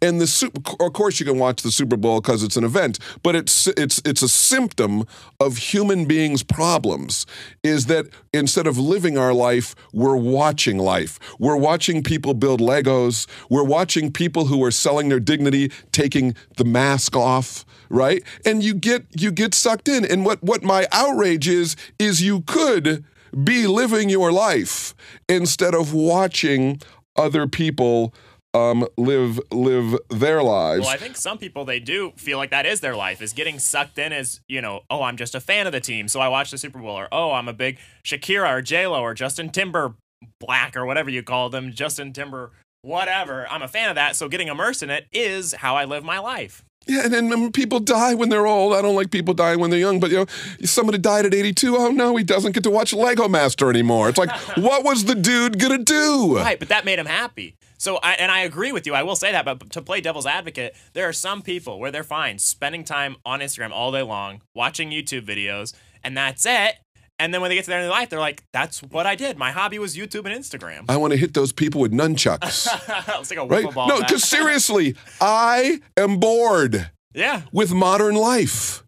And 0.00 0.20
the 0.20 0.76
of 0.80 0.92
course 0.92 1.18
you 1.18 1.26
can 1.26 1.38
watch 1.38 1.62
the 1.62 1.70
Super 1.70 1.96
Bowl 1.96 2.20
because 2.20 2.42
it's 2.42 2.56
an 2.56 2.64
event, 2.64 2.98
but 3.22 3.34
it's 3.34 3.66
it's 3.66 4.00
it's 4.04 4.22
a 4.22 4.28
symptom 4.28 5.04
of 5.40 5.56
human 5.56 6.04
beings' 6.04 6.42
problems. 6.42 7.26
Is 7.62 7.86
that 7.86 8.06
instead 8.32 8.66
of 8.66 8.78
living 8.78 9.18
our 9.18 9.34
life, 9.34 9.74
we're 9.92 10.16
watching 10.16 10.78
life. 10.78 11.18
We're 11.38 11.56
watching 11.56 12.02
people 12.02 12.34
build 12.34 12.60
Legos. 12.60 13.26
We're 13.50 13.64
watching 13.64 14.12
people 14.12 14.46
who 14.46 14.62
are 14.64 14.70
selling 14.70 15.08
their 15.08 15.20
dignity, 15.20 15.72
taking 15.90 16.36
the 16.56 16.64
mask 16.64 17.16
off, 17.16 17.64
right? 17.90 18.22
And 18.46 18.62
you 18.62 18.74
get 18.74 19.06
you 19.20 19.32
get 19.32 19.54
sucked 19.54 19.88
in. 19.88 20.04
And 20.04 20.24
what 20.24 20.42
what 20.42 20.62
my 20.62 20.86
outrage 20.92 21.48
is 21.48 21.76
is 21.98 22.22
you 22.22 22.42
could 22.42 23.04
be 23.42 23.66
living 23.66 24.08
your 24.08 24.30
life 24.30 24.94
instead 25.28 25.74
of 25.74 25.92
watching 25.92 26.80
other 27.16 27.46
people 27.46 28.14
um, 28.54 28.86
live 28.96 29.40
live 29.50 29.98
their 30.10 30.42
lives. 30.42 30.82
Well, 30.82 30.90
I 30.90 30.96
think 30.96 31.16
some 31.16 31.38
people 31.38 31.64
they 31.64 31.80
do 31.80 32.12
feel 32.16 32.38
like 32.38 32.50
that 32.50 32.66
is 32.66 32.80
their 32.80 32.94
life 32.94 33.20
is 33.20 33.32
getting 33.32 33.58
sucked 33.58 33.98
in 33.98 34.12
as 34.12 34.40
you 34.48 34.60
know. 34.60 34.82
Oh, 34.88 35.02
I'm 35.02 35.16
just 35.16 35.34
a 35.34 35.40
fan 35.40 35.66
of 35.66 35.72
the 35.72 35.80
team, 35.80 36.08
so 36.08 36.20
I 36.20 36.28
watch 36.28 36.50
the 36.50 36.58
Super 36.58 36.78
Bowl, 36.78 36.96
or 36.98 37.08
oh, 37.10 37.32
I'm 37.32 37.48
a 37.48 37.52
big 37.52 37.78
Shakira 38.04 38.48
or 38.50 38.62
J 38.62 38.86
Lo 38.86 39.00
or 39.00 39.14
Justin 39.14 39.50
Timber 39.50 39.94
Black 40.40 40.76
or 40.76 40.86
whatever 40.86 41.10
you 41.10 41.22
call 41.22 41.50
them, 41.50 41.72
Justin 41.72 42.12
Timber 42.12 42.52
whatever. 42.84 43.48
I'm 43.50 43.62
a 43.62 43.68
fan 43.68 43.88
of 43.88 43.94
that, 43.96 44.14
so 44.14 44.28
getting 44.28 44.48
immersed 44.48 44.82
in 44.82 44.90
it 44.90 45.06
is 45.12 45.54
how 45.54 45.76
I 45.76 45.84
live 45.84 46.04
my 46.04 46.18
life. 46.18 46.64
Yeah, 46.86 47.04
and 47.04 47.12
then 47.12 47.32
um, 47.32 47.52
people 47.52 47.80
die 47.80 48.14
when 48.14 48.28
they're 48.28 48.46
old. 48.46 48.74
I 48.74 48.82
don't 48.82 48.94
like 48.94 49.10
people 49.10 49.34
dying 49.34 49.60
when 49.60 49.70
they're 49.70 49.80
young, 49.80 50.00
but 50.00 50.10
you 50.10 50.18
know, 50.18 50.26
somebody 50.64 50.98
died 50.98 51.26
at 51.26 51.34
82. 51.34 51.76
Oh 51.76 51.90
no, 51.90 52.16
he 52.16 52.24
doesn't 52.24 52.52
get 52.52 52.62
to 52.64 52.70
watch 52.70 52.92
Lego 52.92 53.28
Master 53.28 53.70
anymore. 53.70 54.08
It's 54.08 54.18
like, 54.18 54.30
what 54.56 54.84
was 54.84 55.04
the 55.04 55.14
dude 55.14 55.58
gonna 55.58 55.78
do? 55.78 56.36
Right, 56.36 56.58
but 56.58 56.68
that 56.68 56.84
made 56.84 56.98
him 56.98 57.06
happy. 57.06 57.56
So, 57.78 57.98
I, 58.02 58.12
and 58.14 58.30
I 58.30 58.40
agree 58.40 58.72
with 58.72 58.86
you. 58.86 58.94
I 58.94 59.02
will 59.02 59.16
say 59.16 59.32
that, 59.32 59.44
but 59.44 59.70
to 59.72 59.82
play 59.82 60.00
devil's 60.00 60.26
advocate, 60.26 60.74
there 60.94 61.08
are 61.08 61.12
some 61.12 61.42
people 61.42 61.78
where 61.78 61.90
they're 61.90 62.04
fine 62.04 62.38
spending 62.38 62.84
time 62.84 63.16
on 63.26 63.40
Instagram 63.40 63.72
all 63.72 63.92
day 63.92 64.02
long, 64.02 64.42
watching 64.54 64.90
YouTube 64.90 65.26
videos, 65.26 65.74
and 66.02 66.16
that's 66.16 66.46
it. 66.46 66.76
And 67.18 67.32
then 67.32 67.40
when 67.40 67.48
they 67.48 67.54
get 67.54 67.64
to 67.64 67.70
their 67.70 67.78
end 67.78 67.86
of 67.86 67.90
their 67.90 68.00
life, 68.00 68.10
they're 68.10 68.18
like, 68.18 68.42
"That's 68.52 68.82
what 68.82 69.06
I 69.06 69.14
did. 69.14 69.38
My 69.38 69.52
hobby 69.52 69.78
was 69.78 69.96
YouTube 69.96 70.24
and 70.30 70.34
Instagram." 70.34 70.84
I 70.88 70.96
want 70.96 71.12
to 71.12 71.16
hit 71.16 71.32
those 71.32 71.52
people 71.52 71.80
with 71.80 71.92
nunchucks. 71.92 72.66
Let's 73.08 73.28
take 73.28 73.38
a 73.38 73.44
right? 73.44 73.64
football. 73.64 73.88
No, 73.88 74.00
because 74.00 74.24
seriously, 74.24 74.96
I 75.20 75.80
am 75.96 76.18
bored 76.18 76.90
yeah, 77.14 77.42
with 77.52 77.72
modern 77.72 78.16
life. 78.16 78.82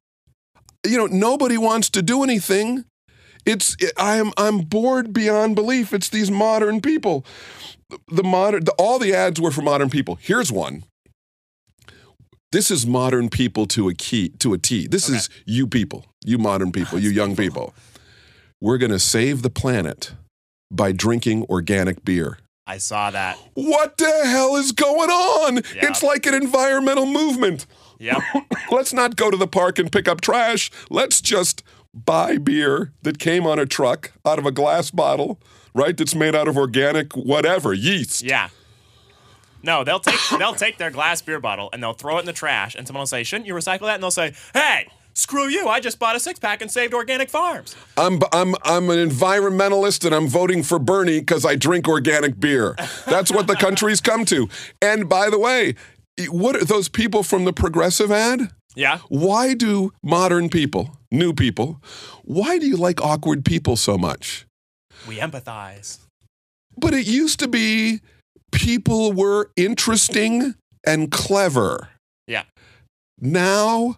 You 0.85 0.99
know, 0.99 1.07
nobody 1.07 1.57
wants 1.57 1.89
to 1.91 2.03
do 2.03 2.23
anything. 2.23 2.85
It's 3.45 3.77
I 3.97 4.17
am 4.17 4.33
I'm 4.37 4.59
bored 4.59 5.13
beyond 5.13 5.55
belief. 5.55 5.93
It's 5.93 6.09
these 6.09 6.31
modern 6.31 6.81
people. 6.81 7.25
The 8.11 8.25
modern 8.25 8.65
the, 8.65 8.73
all 8.73 8.99
the 8.99 9.15
ads 9.15 9.41
were 9.41 9.53
for 9.53 9.63
modern 9.63 9.89
people. 9.89 10.19
Here's 10.21 10.51
one. 10.51 10.83
This 12.53 12.71
is 12.71 12.87
modern 12.87 13.29
people 13.29 13.67
to 13.67 13.89
a 13.89 13.95
key 13.95 14.31
to 14.41 14.53
a 14.53 14.59
T. 14.59 14.89
This 14.89 15.09
is 15.09 15.29
you 15.45 15.67
people, 15.67 16.07
you 16.25 16.39
modern 16.39 16.73
people, 16.73 16.99
you 17.05 17.11
young 17.11 17.37
people. 17.37 17.73
We're 18.61 18.79
going 18.79 18.91
to 18.93 18.99
save 18.99 19.43
the 19.43 19.51
planet 19.51 20.13
by 20.71 20.93
drinking 20.93 21.45
organic 21.45 22.05
beer. 22.05 22.39
I 22.67 22.79
saw 22.79 23.11
that. 23.11 23.39
What 23.55 23.97
the 23.97 24.23
hell 24.25 24.57
is 24.57 24.73
going 24.73 25.11
on? 25.11 25.59
It's 25.75 26.03
like 26.03 26.27
an 26.27 26.35
environmental 26.35 27.07
movement. 27.07 27.67
Yeah. 27.99 28.19
Let's 28.71 28.93
not 28.93 29.15
go 29.17 29.31
to 29.31 29.37
the 29.37 29.47
park 29.47 29.79
and 29.79 29.93
pick 29.93 30.09
up 30.09 30.21
trash. 30.21 30.71
Let's 30.91 31.21
just 31.21 31.63
buy 31.95 32.39
beer 32.39 32.93
that 33.03 33.19
came 33.19 33.47
on 33.47 33.59
a 33.59 33.67
truck 33.67 34.13
out 34.25 34.39
of 34.39 34.47
a 34.47 34.53
glass 34.53 34.91
bottle, 34.91 35.39
right? 35.75 35.97
That's 35.97 36.15
made 36.15 36.35
out 36.35 36.49
of 36.49 36.57
organic 36.57 37.15
whatever, 37.15 37.73
yeast. 37.73 38.23
yeah. 38.23 38.49
No, 39.63 39.85
they'll 39.85 40.01
take 40.01 40.19
they'll 40.39 40.55
take 40.55 40.79
their 40.79 40.91
glass 40.91 41.21
beer 41.23 41.41
bottle 41.41 41.69
and 41.73 41.83
they'll 41.83 41.93
throw 41.93 42.17
it 42.17 42.21
in 42.21 42.27
the 42.27 42.33
trash, 42.33 42.75
and 42.75 42.87
someone 42.87 43.01
will 43.01 43.07
say, 43.07 43.23
"Shouldn't 43.23 43.47
you 43.47 43.55
recycle 43.55 43.81
that?" 43.83 43.95
And 43.95 44.03
they'll 44.03 44.11
say, 44.11 44.35
"Hey, 44.55 44.89
screw 45.17 45.49
you! 45.49 45.67
I 45.69 45.81
just 45.81 45.99
bought 45.99 46.15
a 46.17 46.21
six 46.21 46.39
pack 46.39 46.63
and 46.63 46.71
saved 46.71 46.95
organic 46.95 47.29
farms." 47.31 47.75
I'm 47.97 48.21
I'm 48.33 48.55
I'm 48.63 48.91
an 48.91 48.99
environmentalist 49.09 50.05
and 50.05 50.15
I'm 50.15 50.29
voting 50.29 50.63
for 50.63 50.79
Bernie 50.79 51.21
because 51.21 51.45
I 51.45 51.57
drink 51.57 51.89
organic 51.89 52.39
beer. 52.39 52.77
That's 53.07 53.33
what 53.33 53.47
the 53.47 53.57
country's 53.67 54.01
come 54.01 54.25
to. 54.27 54.49
And 54.81 55.09
by 55.09 55.31
the 55.31 55.39
way, 55.39 55.75
what 56.29 56.57
are 56.57 56.65
those 56.65 56.89
people 56.89 57.23
from 57.23 57.45
the 57.45 57.53
progressive 57.53 58.11
ad? 58.11 58.51
Yeah, 58.75 58.99
Why 59.09 59.55
do 59.55 59.93
modern 60.03 60.51
people, 60.51 60.99
new 61.11 61.33
people, 61.33 61.83
why 62.25 62.59
do 62.59 62.67
you 62.67 62.77
like 62.77 63.01
awkward 63.01 63.43
people 63.45 63.77
so 63.77 63.97
much? 63.97 64.45
we 65.09 65.17
empathize. 65.17 65.99
But 66.77 66.93
it 66.93 67.07
used 67.07 67.39
to 67.41 67.49
be 67.49 68.01
people 68.53 69.13
were 69.15 69.51
interesting 69.57 70.55
and 70.87 71.11
clever. 71.11 71.89
Yeah, 72.27 72.43
Now 73.19 73.97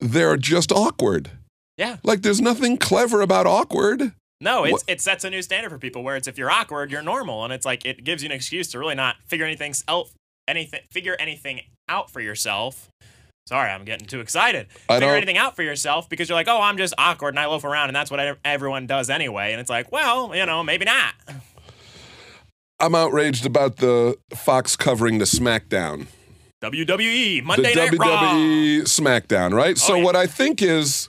they're 0.00 0.36
just 0.36 0.72
awkward. 0.72 1.30
yeah. 1.76 1.96
Like 2.02 2.22
there's 2.22 2.40
nothing 2.40 2.76
clever 2.78 3.20
about 3.20 3.46
awkward. 3.46 4.12
No, 4.40 4.64
it's 4.64 4.72
What- 4.72 4.84
it 4.86 5.00
sets 5.00 5.24
a 5.24 5.30
new 5.30 5.40
standard 5.42 5.70
for 5.70 5.78
people 5.78 6.02
where 6.02 6.16
it's 6.16 6.28
if 6.28 6.36
you're 6.36 6.50
awkward, 6.50 6.90
you're 6.90 7.02
normal, 7.02 7.44
and 7.44 7.52
it's 7.52 7.64
like 7.64 7.84
it 7.86 8.04
gives 8.04 8.22
you 8.22 8.26
an 8.28 8.32
excuse 8.32 8.68
to 8.72 8.78
really 8.78 8.94
not 8.94 9.16
figure 9.26 9.46
anything 9.46 9.74
out, 9.88 10.08
anything, 10.46 10.80
figure 10.92 11.16
anything 11.18 11.60
out 11.88 12.10
for 12.10 12.20
yourself. 12.20 12.90
Sorry, 13.48 13.70
I'm 13.70 13.84
getting 13.84 14.06
too 14.06 14.20
excited. 14.20 14.66
I 14.88 14.94
figure 14.96 15.08
don't- 15.08 15.16
anything 15.16 15.38
out 15.38 15.54
for 15.56 15.62
yourself 15.62 16.08
because 16.10 16.28
you're 16.28 16.36
like, 16.36 16.48
oh, 16.48 16.60
I'm 16.60 16.76
just 16.76 16.92
awkward 16.98 17.30
and 17.30 17.38
I 17.38 17.46
loaf 17.46 17.64
around, 17.64 17.88
and 17.88 17.96
that's 17.96 18.10
what 18.10 18.20
ev- 18.20 18.38
everyone 18.44 18.86
does 18.86 19.08
anyway. 19.08 19.52
And 19.52 19.60
it's 19.60 19.70
like, 19.70 19.90
well, 19.92 20.34
you 20.36 20.44
know, 20.44 20.62
maybe 20.62 20.84
not. 20.84 21.14
I'm 22.78 22.94
outraged 22.94 23.46
about 23.46 23.76
the 23.76 24.18
Fox 24.34 24.76
covering 24.76 25.18
the 25.18 25.24
SmackDown. 25.24 26.08
WWE 26.70 27.42
Monday 27.44 27.74
the 27.74 27.80
Night 27.80 27.98
Raw. 27.98 28.06
WWE 28.06 28.82
SmackDown, 28.82 29.52
right? 29.54 29.76
so 29.78 29.94
Oh, 29.94 29.96
yeah. 29.96 30.04
what 30.04 30.16
I 30.16 30.26
think 30.26 30.62
is 30.62 31.08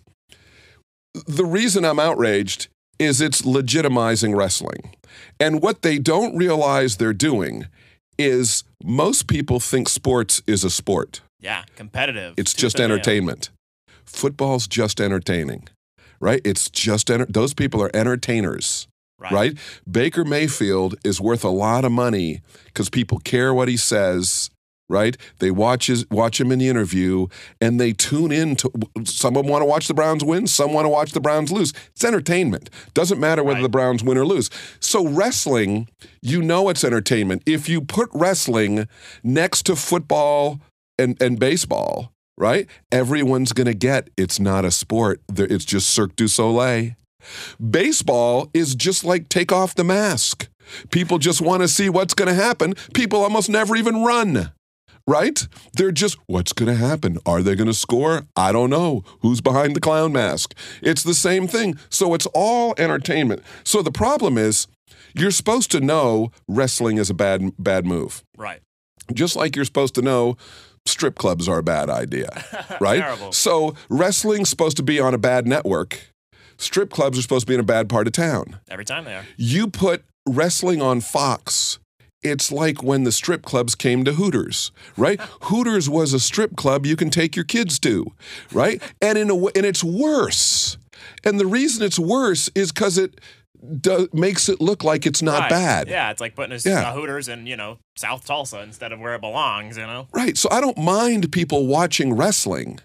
the 1.26 1.46
reason 1.46 1.86
I'm 1.86 2.00
outraged 2.00 2.68
is 3.00 3.22
it's 3.22 3.42
legitimizing 3.44 4.36
wrestling. 4.36 4.96
And 5.40 5.62
what 5.62 5.82
they 5.82 6.00
don't 6.00 6.36
realize 6.36 6.98
they're 6.98 7.14
doing 7.14 7.68
is 8.18 8.64
most 8.84 9.28
people 9.28 9.60
think 9.60 9.88
sports 9.90 10.42
is 10.48 10.64
a 10.64 10.70
sport. 10.70 11.22
Yeah, 11.40 11.64
competitive. 11.76 12.34
It's 12.38 12.54
Tooth 12.54 12.62
just 12.62 12.80
entertainment. 12.80 13.50
Football's 14.06 14.68
just 14.68 15.00
entertaining. 15.00 15.68
Right? 16.20 16.42
It's 16.44 16.70
just 16.72 17.12
enter- 17.12 17.28
those 17.30 17.54
people 17.54 17.82
are 17.84 17.92
entertainers 17.96 18.88
Right. 19.20 19.32
right? 19.32 19.58
Baker 19.90 20.24
Mayfield 20.26 20.96
is 21.04 21.20
worth 21.22 21.44
a 21.44 21.50
lot 21.50 21.86
of 21.86 21.92
money 21.92 22.42
because 22.66 22.90
people 22.90 23.20
care 23.20 23.52
what 23.54 23.68
he 23.68 23.78
says, 23.78 24.50
right? 24.90 25.18
They 25.40 25.52
watch 25.52 25.88
his, 25.88 26.10
watch 26.10 26.40
him 26.40 26.52
in 26.52 26.60
the 26.60 26.68
interview 26.70 27.28
and 27.60 27.80
they 27.80 27.94
tune 27.94 28.32
in 28.32 28.56
to. 28.58 28.72
Some 29.06 29.36
of 29.36 29.44
them 29.44 29.52
want 29.52 29.62
to 29.62 29.66
watch 29.66 29.88
the 29.88 29.94
Browns 29.94 30.24
win, 30.24 30.48
some 30.48 30.74
want 30.74 30.86
to 30.86 30.90
watch 30.90 31.12
the 31.12 31.20
Browns 31.20 31.52
lose. 31.52 31.74
It's 31.94 32.04
entertainment. 32.04 32.70
Doesn't 32.94 33.20
matter 33.20 33.44
whether 33.44 33.58
Right. 33.58 33.64
the 33.64 33.70
Browns 33.70 34.04
win 34.04 34.18
or 34.18 34.26
lose. 34.26 34.50
So 34.80 35.08
wrestling, 35.08 35.88
you 36.22 36.42
know, 36.42 36.70
it's 36.70 36.84
entertainment. 36.84 37.44
If 37.46 37.68
you 37.68 37.82
put 37.82 38.10
wrestling 38.14 38.88
next 39.24 39.64
to 39.68 39.76
football 39.76 40.60
and 40.98 41.22
and 41.22 41.40
baseball. 41.40 42.12
Right? 42.40 42.68
Everyone's 42.92 43.52
going 43.52 43.66
to 43.66 43.74
get 43.74 44.12
it's 44.16 44.40
not 44.40 44.64
a 44.64 44.70
sport. 44.70 45.22
It's 45.36 45.66
just 45.66 45.90
Cirque 45.90 46.16
du 46.16 46.28
Soleil. 46.28 46.92
Baseball 47.60 48.50
is 48.54 48.76
just 48.76 49.04
like 49.04 49.28
take 49.30 49.52
off 49.52 49.74
the 49.76 49.84
mask. 49.84 50.48
People 50.92 51.18
just 51.18 51.42
want 51.42 51.64
to 51.64 51.68
see 51.68 51.90
what's 51.90 52.14
going 52.14 52.28
to 52.28 52.34
happen. 52.36 52.76
People 52.94 53.24
almost 53.24 53.50
never 53.50 53.76
even 53.76 54.04
run, 54.04 54.52
right? 55.08 55.48
They're 55.74 55.92
just, 55.92 56.18
what's 56.28 56.54
going 56.54 56.72
to 56.72 56.78
happen? 56.78 57.18
Are 57.26 57.42
they 57.42 57.56
going 57.56 57.68
to 57.68 57.74
score? 57.74 58.28
I 58.36 58.52
don't 58.52 58.70
know. 58.70 59.04
Who's 59.22 59.42
behind 59.42 59.76
the 59.76 59.80
clown 59.80 60.12
mask? 60.12 60.54
It's 60.82 61.04
the 61.04 61.14
same 61.14 61.48
thing. 61.48 61.78
So 61.90 62.14
it's 62.14 62.28
all 62.34 62.76
entertainment. 62.78 63.42
So 63.64 63.82
the 63.82 63.92
problem 63.92 64.38
is, 64.38 64.68
you're 65.14 65.32
supposed 65.32 65.72
to 65.72 65.80
know 65.80 66.32
wrestling 66.48 66.98
is 66.98 67.10
a 67.10 67.14
bad 67.14 67.52
bad 67.58 67.86
move. 67.86 68.24
Right. 68.38 68.62
Just 69.14 69.36
like 69.36 69.56
you're 69.56 69.66
supposed 69.66 69.96
to 69.96 70.02
know 70.02 70.38
strip 70.86 71.16
clubs 71.16 71.48
are 71.48 71.58
a 71.58 71.64
bad 71.64 71.90
idea, 71.90 72.30
right? 72.82 73.00
Terrible. 73.00 73.32
So 73.32 73.76
wrestling's 73.90 74.50
supposed 74.50 74.78
to 74.78 74.84
be 74.84 75.00
on 75.00 75.14
a 75.14 75.18
bad 75.18 75.48
network. 75.48 76.12
Strip 76.58 76.90
clubs 76.90 77.18
are 77.18 77.22
supposed 77.22 77.46
to 77.46 77.52
be 77.52 77.54
in 77.54 77.60
a 77.60 77.64
bad 77.64 77.90
part 77.90 78.08
of 78.08 78.14
town. 78.14 78.60
Every 78.70 78.86
time 78.86 79.06
they 79.06 79.16
are. 79.16 79.26
You 79.38 79.68
put 79.68 80.04
wrestling 80.28 80.82
on 80.82 81.02
Fox. 81.02 81.80
It's 82.24 82.52
like 82.52 82.82
when 82.82 83.04
the 83.04 83.12
strip 83.12 83.44
clubs 83.44 83.76
came 83.76 84.04
to 84.06 84.14
Hooters, 84.14 84.72
right? 84.98 85.20
Hooters 85.44 85.90
was 85.90 86.14
a 86.14 86.20
strip 86.20 86.56
club 86.56 86.86
you 86.86 86.96
can 86.96 87.10
take 87.10 87.36
your 87.36 87.46
kids 87.46 87.78
to, 87.80 88.08
right? 88.52 88.82
And 89.02 89.18
in 89.18 89.30
a 89.30 89.36
and 89.36 89.66
it's 89.66 89.84
worse. 89.84 90.78
And 91.24 91.40
the 91.40 91.46
reason 91.46 91.86
it's 91.86 92.00
worse 92.00 92.50
is 92.56 92.72
because 92.72 92.98
it 92.98 93.22
do, 93.82 94.08
makes 94.14 94.50
it 94.50 94.60
look 94.62 94.84
like 94.84 95.06
it's 95.06 95.22
not 95.22 95.42
Right. 95.42 95.50
bad. 95.50 95.88
Yeah, 95.90 96.10
it's 96.12 96.20
like 96.22 96.36
putting 96.36 96.54
a, 96.58 96.60
Yeah. 96.68 96.92
a 96.92 96.94
Hooters 96.94 97.28
in, 97.28 97.46
you 97.48 97.56
know, 97.56 97.78
South 97.96 98.26
Tulsa 98.26 98.62
instead 98.62 98.92
of 98.92 99.00
where 99.00 99.14
it 99.16 99.22
belongs, 99.22 99.78
you 99.78 99.84
know? 99.86 100.08
Right. 100.12 100.38
So 100.38 100.50
I 100.52 100.60
don't 100.60 100.78
mind 100.78 101.32
people 101.32 101.68
watching 101.68 102.14
wrestling, 102.14 102.80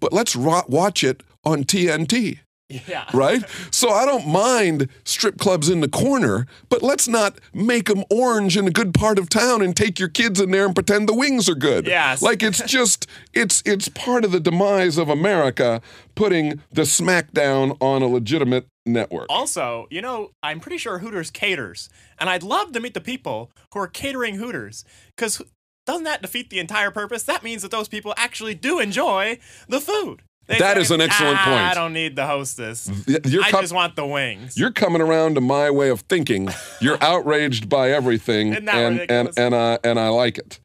but 0.00 0.12
let's 0.12 0.36
watch 0.36 1.02
it 1.02 1.22
on 1.44 1.64
TNT. 1.64 2.40
Yeah. 2.68 3.06
Right? 3.14 3.42
so 3.70 3.90
I 3.90 4.04
don't 4.04 4.28
mind 4.28 4.88
strip 5.04 5.38
clubs 5.38 5.68
in 5.68 5.80
the 5.80 5.88
corner, 5.88 6.46
but 6.68 6.82
let's 6.82 7.08
not 7.08 7.38
make 7.52 7.86
them 7.86 8.04
orange 8.10 8.56
in 8.56 8.68
a 8.68 8.70
good 8.70 8.94
part 8.94 9.18
of 9.18 9.28
town 9.28 9.62
and 9.62 9.74
take 9.74 9.98
your 9.98 10.08
kids 10.08 10.40
in 10.40 10.50
there 10.50 10.66
and 10.66 10.74
pretend 10.74 11.08
the 11.08 11.14
wings 11.14 11.48
are 11.48 11.54
good. 11.54 11.86
Yes. 11.86 12.22
Like 12.22 12.42
it's 12.42 12.62
just 12.66 13.06
it's 13.32 13.62
it's 13.64 13.88
part 13.88 14.24
of 14.24 14.32
the 14.32 14.40
demise 14.40 14.98
of 14.98 15.08
America 15.08 15.80
putting 16.14 16.60
the 16.70 16.82
smackdown 16.82 17.76
on 17.80 18.02
a 18.02 18.06
legitimate 18.06 18.66
network. 18.86 19.26
Also, 19.30 19.86
you 19.90 20.02
know, 20.02 20.30
I'm 20.42 20.60
pretty 20.60 20.78
sure 20.78 20.98
Hooters 20.98 21.30
caters, 21.30 21.88
and 22.18 22.28
I'd 22.28 22.42
love 22.42 22.72
to 22.72 22.80
meet 22.80 22.94
the 22.94 23.00
people 23.00 23.50
who 23.72 23.80
are 23.80 23.86
catering 23.86 24.36
Hooters, 24.36 24.84
because 25.16 25.42
doesn't 25.86 26.04
that 26.04 26.20
defeat 26.20 26.50
the 26.50 26.58
entire 26.58 26.90
purpose? 26.90 27.22
That 27.22 27.42
means 27.42 27.62
that 27.62 27.70
those 27.70 27.88
people 27.88 28.12
actually 28.16 28.54
do 28.54 28.78
enjoy 28.78 29.38
the 29.68 29.80
food. 29.80 30.22
They 30.48 30.58
That 30.58 30.76
say, 30.76 30.80
is 30.80 30.90
an 30.90 31.02
excellent 31.02 31.36
"Ah, 31.38 31.44
point." 31.44 31.60
I 31.60 31.74
don't 31.74 31.92
need 31.92 32.16
the 32.16 32.26
hostess. 32.26 32.90
You're 33.06 33.44
I 33.44 33.50
just 33.50 33.74
want 33.74 33.96
the 33.96 34.06
wings. 34.06 34.56
You're 34.56 34.72
coming 34.72 35.02
around 35.02 35.34
to 35.34 35.42
my 35.42 35.70
way 35.70 35.90
of 35.90 36.00
thinking. 36.02 36.48
You're 36.80 36.96
outraged 37.02 37.68
by 37.68 37.90
everything, 37.90 38.54
and 38.54 38.68
and 38.68 38.98
ridiculous? 39.00 39.36
and 39.36 39.54
I 39.54 39.78
and 39.84 40.00
I 40.00 40.08
like 40.08 40.38
it. 40.38 40.58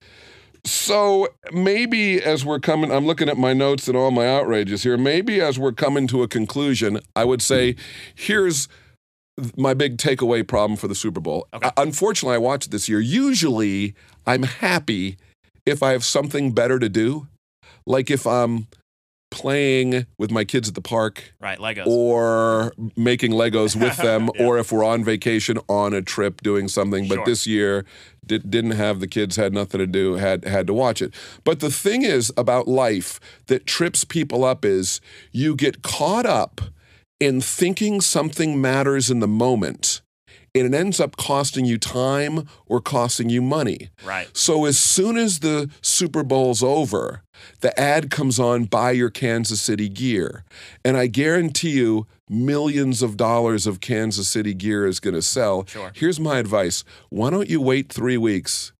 So 0.65 1.27
maybe 1.51 2.21
as 2.23 2.45
we're 2.45 2.61
coming, 2.61 2.91
I'm 2.91 3.05
looking 3.05 3.27
at 3.27 3.37
my 3.37 3.51
notes 3.51 3.89
and 3.89 3.97
all 3.97 4.11
my 4.11 4.25
outrages 4.25 4.83
here. 4.83 4.97
Maybe 4.97 5.41
as 5.41 5.59
we're 5.59 5.73
coming 5.73 6.07
to 6.07 6.23
a 6.23 6.27
conclusion, 6.29 7.01
I 7.17 7.25
would 7.25 7.41
say, 7.41 7.75
here's 8.15 8.69
my 9.57 9.73
big 9.73 9.97
takeaway 9.97 10.47
problem 10.47 10.77
for 10.77 10.87
the 10.87 10.95
Super 10.95 11.19
Bowl. 11.19 11.47
Okay. 11.53 11.67
Uh, 11.67 11.71
unfortunately, 11.75 12.35
I 12.35 12.37
watched 12.37 12.71
this 12.71 12.87
year. 12.87 13.01
Usually, 13.01 13.93
I'm 14.25 14.43
happy 14.43 15.17
if 15.65 15.83
I 15.83 15.91
have 15.91 16.05
something 16.05 16.53
better 16.53 16.79
to 16.79 16.87
do, 16.87 17.27
like 17.85 18.09
if 18.09 18.25
I'm 18.25 18.67
playing 19.33 20.05
with 20.17 20.29
my 20.31 20.43
kids 20.45 20.69
at 20.69 20.75
the 20.75 20.81
park 20.81 21.33
right, 21.41 21.57
Legos. 21.57 21.87
or 21.87 22.71
making 22.95 23.31
Legos 23.31 23.75
with 23.75 23.97
them, 24.07 24.29
Yeah. 24.35 24.45
or 24.45 24.57
if 24.59 24.71
we're 24.71 24.83
on 24.85 25.03
vacation 25.03 25.57
on 25.67 25.93
a 25.93 26.01
trip 26.01 26.41
doing 26.41 26.67
something. 26.67 27.07
But 27.07 27.15
Sure. 27.15 27.25
this 27.25 27.47
year, 27.47 27.83
did, 28.25 28.49
didn't 28.49 28.71
have 28.71 28.99
the 28.99 29.07
kids, 29.07 29.35
had 29.35 29.53
nothing 29.53 29.79
to 29.79 29.87
do, 29.87 30.13
had 30.13 30.45
had 30.45 30.67
to 30.67 30.73
watch 30.73 31.01
it. 31.01 31.13
But 31.43 31.59
the 31.59 31.71
thing 31.71 32.03
is 32.03 32.31
about 32.37 32.67
life 32.67 33.19
that 33.47 33.65
trips 33.65 34.03
people 34.03 34.45
up 34.45 34.63
is 34.63 35.01
you 35.31 35.55
get 35.55 35.81
caught 35.81 36.25
up 36.25 36.61
in 37.19 37.41
thinking 37.41 37.99
something 38.01 38.61
matters 38.61 39.09
in 39.09 39.19
the 39.19 39.27
moment. 39.27 40.01
And 40.55 40.67
it 40.67 40.77
ends 40.77 40.99
up 40.99 41.17
costing 41.17 41.65
you 41.65 41.79
time 41.79 42.47
or 42.67 42.79
costing 42.79 43.29
you 43.29 43.41
money. 43.41 43.89
right. 44.05 44.29
So 44.33 44.65
as 44.65 44.77
soon 44.77 45.17
as 45.17 45.39
the 45.39 45.71
Super 45.81 46.23
Bowl's 46.23 46.61
over, 46.61 47.23
the 47.61 47.77
ad 47.79 48.11
comes 48.11 48.39
on 48.39 48.65
buy 48.65 48.91
your 48.91 49.09
Kansas 49.09 49.61
City 49.61 49.89
gear. 49.89 50.43
And 50.85 50.95
I 50.95 51.07
guarantee 51.07 51.71
you 51.71 52.05
millions 52.29 53.01
of 53.01 53.17
dollars 53.17 53.65
of 53.65 53.79
Kansas 53.79 54.27
City 54.27 54.53
gear 54.53 54.85
is 54.85 54.99
going 54.99 55.15
to 55.15 55.23
sell. 55.23 55.65
Sure. 55.65 55.91
Here's 55.95 56.19
my 56.19 56.37
advice. 56.37 56.83
Why 57.09 57.31
don't 57.31 57.49
you 57.49 57.59
wait 57.59 57.91
3 57.91 58.17
weeks, 58.17 58.72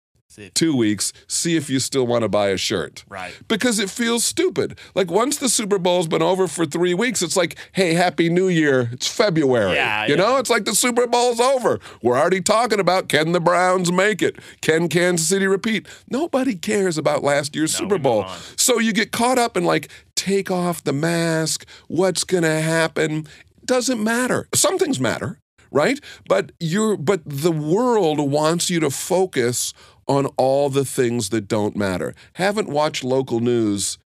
2 0.54 0.76
weeks, 0.76 1.14
see 1.28 1.56
if 1.56 1.70
you 1.70 1.80
still 1.80 2.06
want 2.08 2.24
to 2.24 2.30
buy 2.30 2.50
a 2.50 2.58
shirt? 2.58 3.04
right. 3.10 3.38
Because 3.48 3.80
it 3.80 3.90
feels 3.90 4.24
stupid. 4.24 4.78
Like 4.96 5.12
once 5.12 5.38
the 5.38 5.50
Super 5.50 5.78
Bowl's 5.78 6.08
been 6.08 6.22
over 6.22 6.48
for 6.48 6.66
three 6.66 6.94
weeks, 6.94 7.22
it's 7.22 7.36
like, 7.38 7.58
hey, 7.74 7.94
Happy 7.94 8.30
New 8.30 8.48
Year. 8.48 8.90
It's 8.92 9.08
February. 9.08 9.76
Yeah, 9.76 10.06
you 10.06 10.16
yeah. 10.16 10.22
know, 10.22 10.38
it's 10.38 10.50
like 10.50 10.66
the 10.66 10.76
Super 10.76 11.08
Bowl's 11.08 11.40
over. 11.40 11.80
We're 12.02 12.18
already 12.18 12.42
talking 12.42 12.80
about 12.80 13.10
can 13.10 13.32
the 13.32 13.40
Browns 13.40 13.92
make 13.92 14.22
it? 14.22 14.38
Can 14.62 14.90
Kansas 14.90 15.28
City 15.28 15.48
repeat? 15.48 15.88
Nobody 16.10 16.56
cares 16.56 16.98
about 16.98 17.24
last 17.24 17.56
year's 17.56 17.74
No, 17.74 17.80
Super 17.80 17.98
Bowl. 17.98 18.26
So 18.56 18.80
you 18.80 18.94
get 18.94 19.12
caught 19.12 19.38
up 19.38 19.58
in 19.58 19.66
like, 19.66 19.90
take 20.16 20.50
off 20.50 20.84
the 20.84 20.94
mask. 20.94 21.66
What's 21.88 22.24
going 22.24 22.44
to 22.44 22.62
happen? 22.62 23.28
Doesn't 23.66 24.04
matter. 24.04 24.48
Some 24.54 24.78
things 24.78 25.00
matter. 25.00 25.40
Right? 25.72 26.00
But 26.30 26.52
you're 26.60 26.96
but 26.96 27.22
the 27.26 27.52
world 27.52 28.20
wants 28.20 28.70
you 28.70 28.80
to 28.82 28.92
focus 28.92 29.74
on 30.08 30.26
all 30.38 30.70
the 30.70 30.86
things 30.86 31.30
that 31.30 31.48
don't 31.48 31.76
matter. 31.76 32.14
Haven't 32.34 32.70
watched 32.70 33.04
local 33.04 33.40
news 33.40 33.98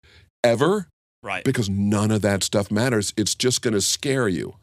ever 0.44 0.88
Right. 1.24 1.44
because 1.44 1.70
none 1.70 2.12
of 2.12 2.22
that 2.22 2.44
stuff 2.44 2.70
matters. 2.72 3.14
It's 3.18 3.36
just 3.36 3.62
going 3.62 3.74
to 3.74 3.82
scare 3.82 4.28
you. 4.28 4.56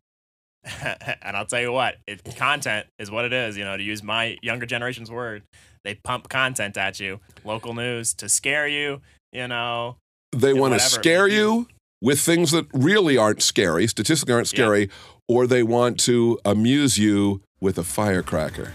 and 0.83 1.37
I'll 1.37 1.45
tell 1.47 1.61
you 1.61 1.73
what, 1.73 1.97
it, 2.07 2.37
content 2.37 2.87
is 2.99 3.11
what 3.11 3.25
it 3.27 3.33
is. 3.33 3.57
You 3.57 3.65
know, 3.65 3.77
to 3.77 3.83
use 3.83 4.03
my 4.03 4.39
younger 4.43 4.65
generation's 4.65 5.11
word, 5.11 5.43
they 5.85 5.97
pump 5.97 6.29
content 6.31 6.77
at 6.79 6.99
you, 7.01 7.21
local 7.45 7.75
news 7.75 8.15
to 8.15 8.29
scare 8.29 8.67
you. 8.67 9.03
You 9.33 9.49
know, 9.49 9.97
They 10.33 10.55
want 10.55 10.73
to 10.75 10.81
scare 10.81 11.29
you 11.29 11.69
with 12.01 12.21
things 12.21 12.51
that 12.53 12.67
really 12.73 13.17
aren't 13.19 13.43
scary, 13.43 13.87
statistically 13.87 14.33
aren't 14.35 14.51
Yeah. 14.53 14.57
scary, 14.65 14.91
or 15.29 15.47
they 15.47 15.63
want 15.63 15.99
to 16.01 16.39
amuse 16.45 16.97
you 16.99 17.43
with 17.61 17.77
a 17.79 17.85
firecracker. 17.85 18.73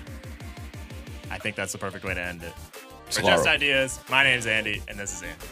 I 1.31 1.37
think 1.37 1.55
that's 1.55 1.71
the 1.71 1.77
perfect 1.77 2.05
way 2.05 2.13
to 2.13 2.21
end 2.21 2.43
it. 2.43 2.53
For 3.09 3.21
Just. 3.21 3.47
Ideas, 3.47 3.99
my 4.09 4.23
name's 4.23 4.45
Andy, 4.45 4.81
and 4.87 4.97
this 4.99 5.13
is 5.13 5.23
Andy. 5.23 5.45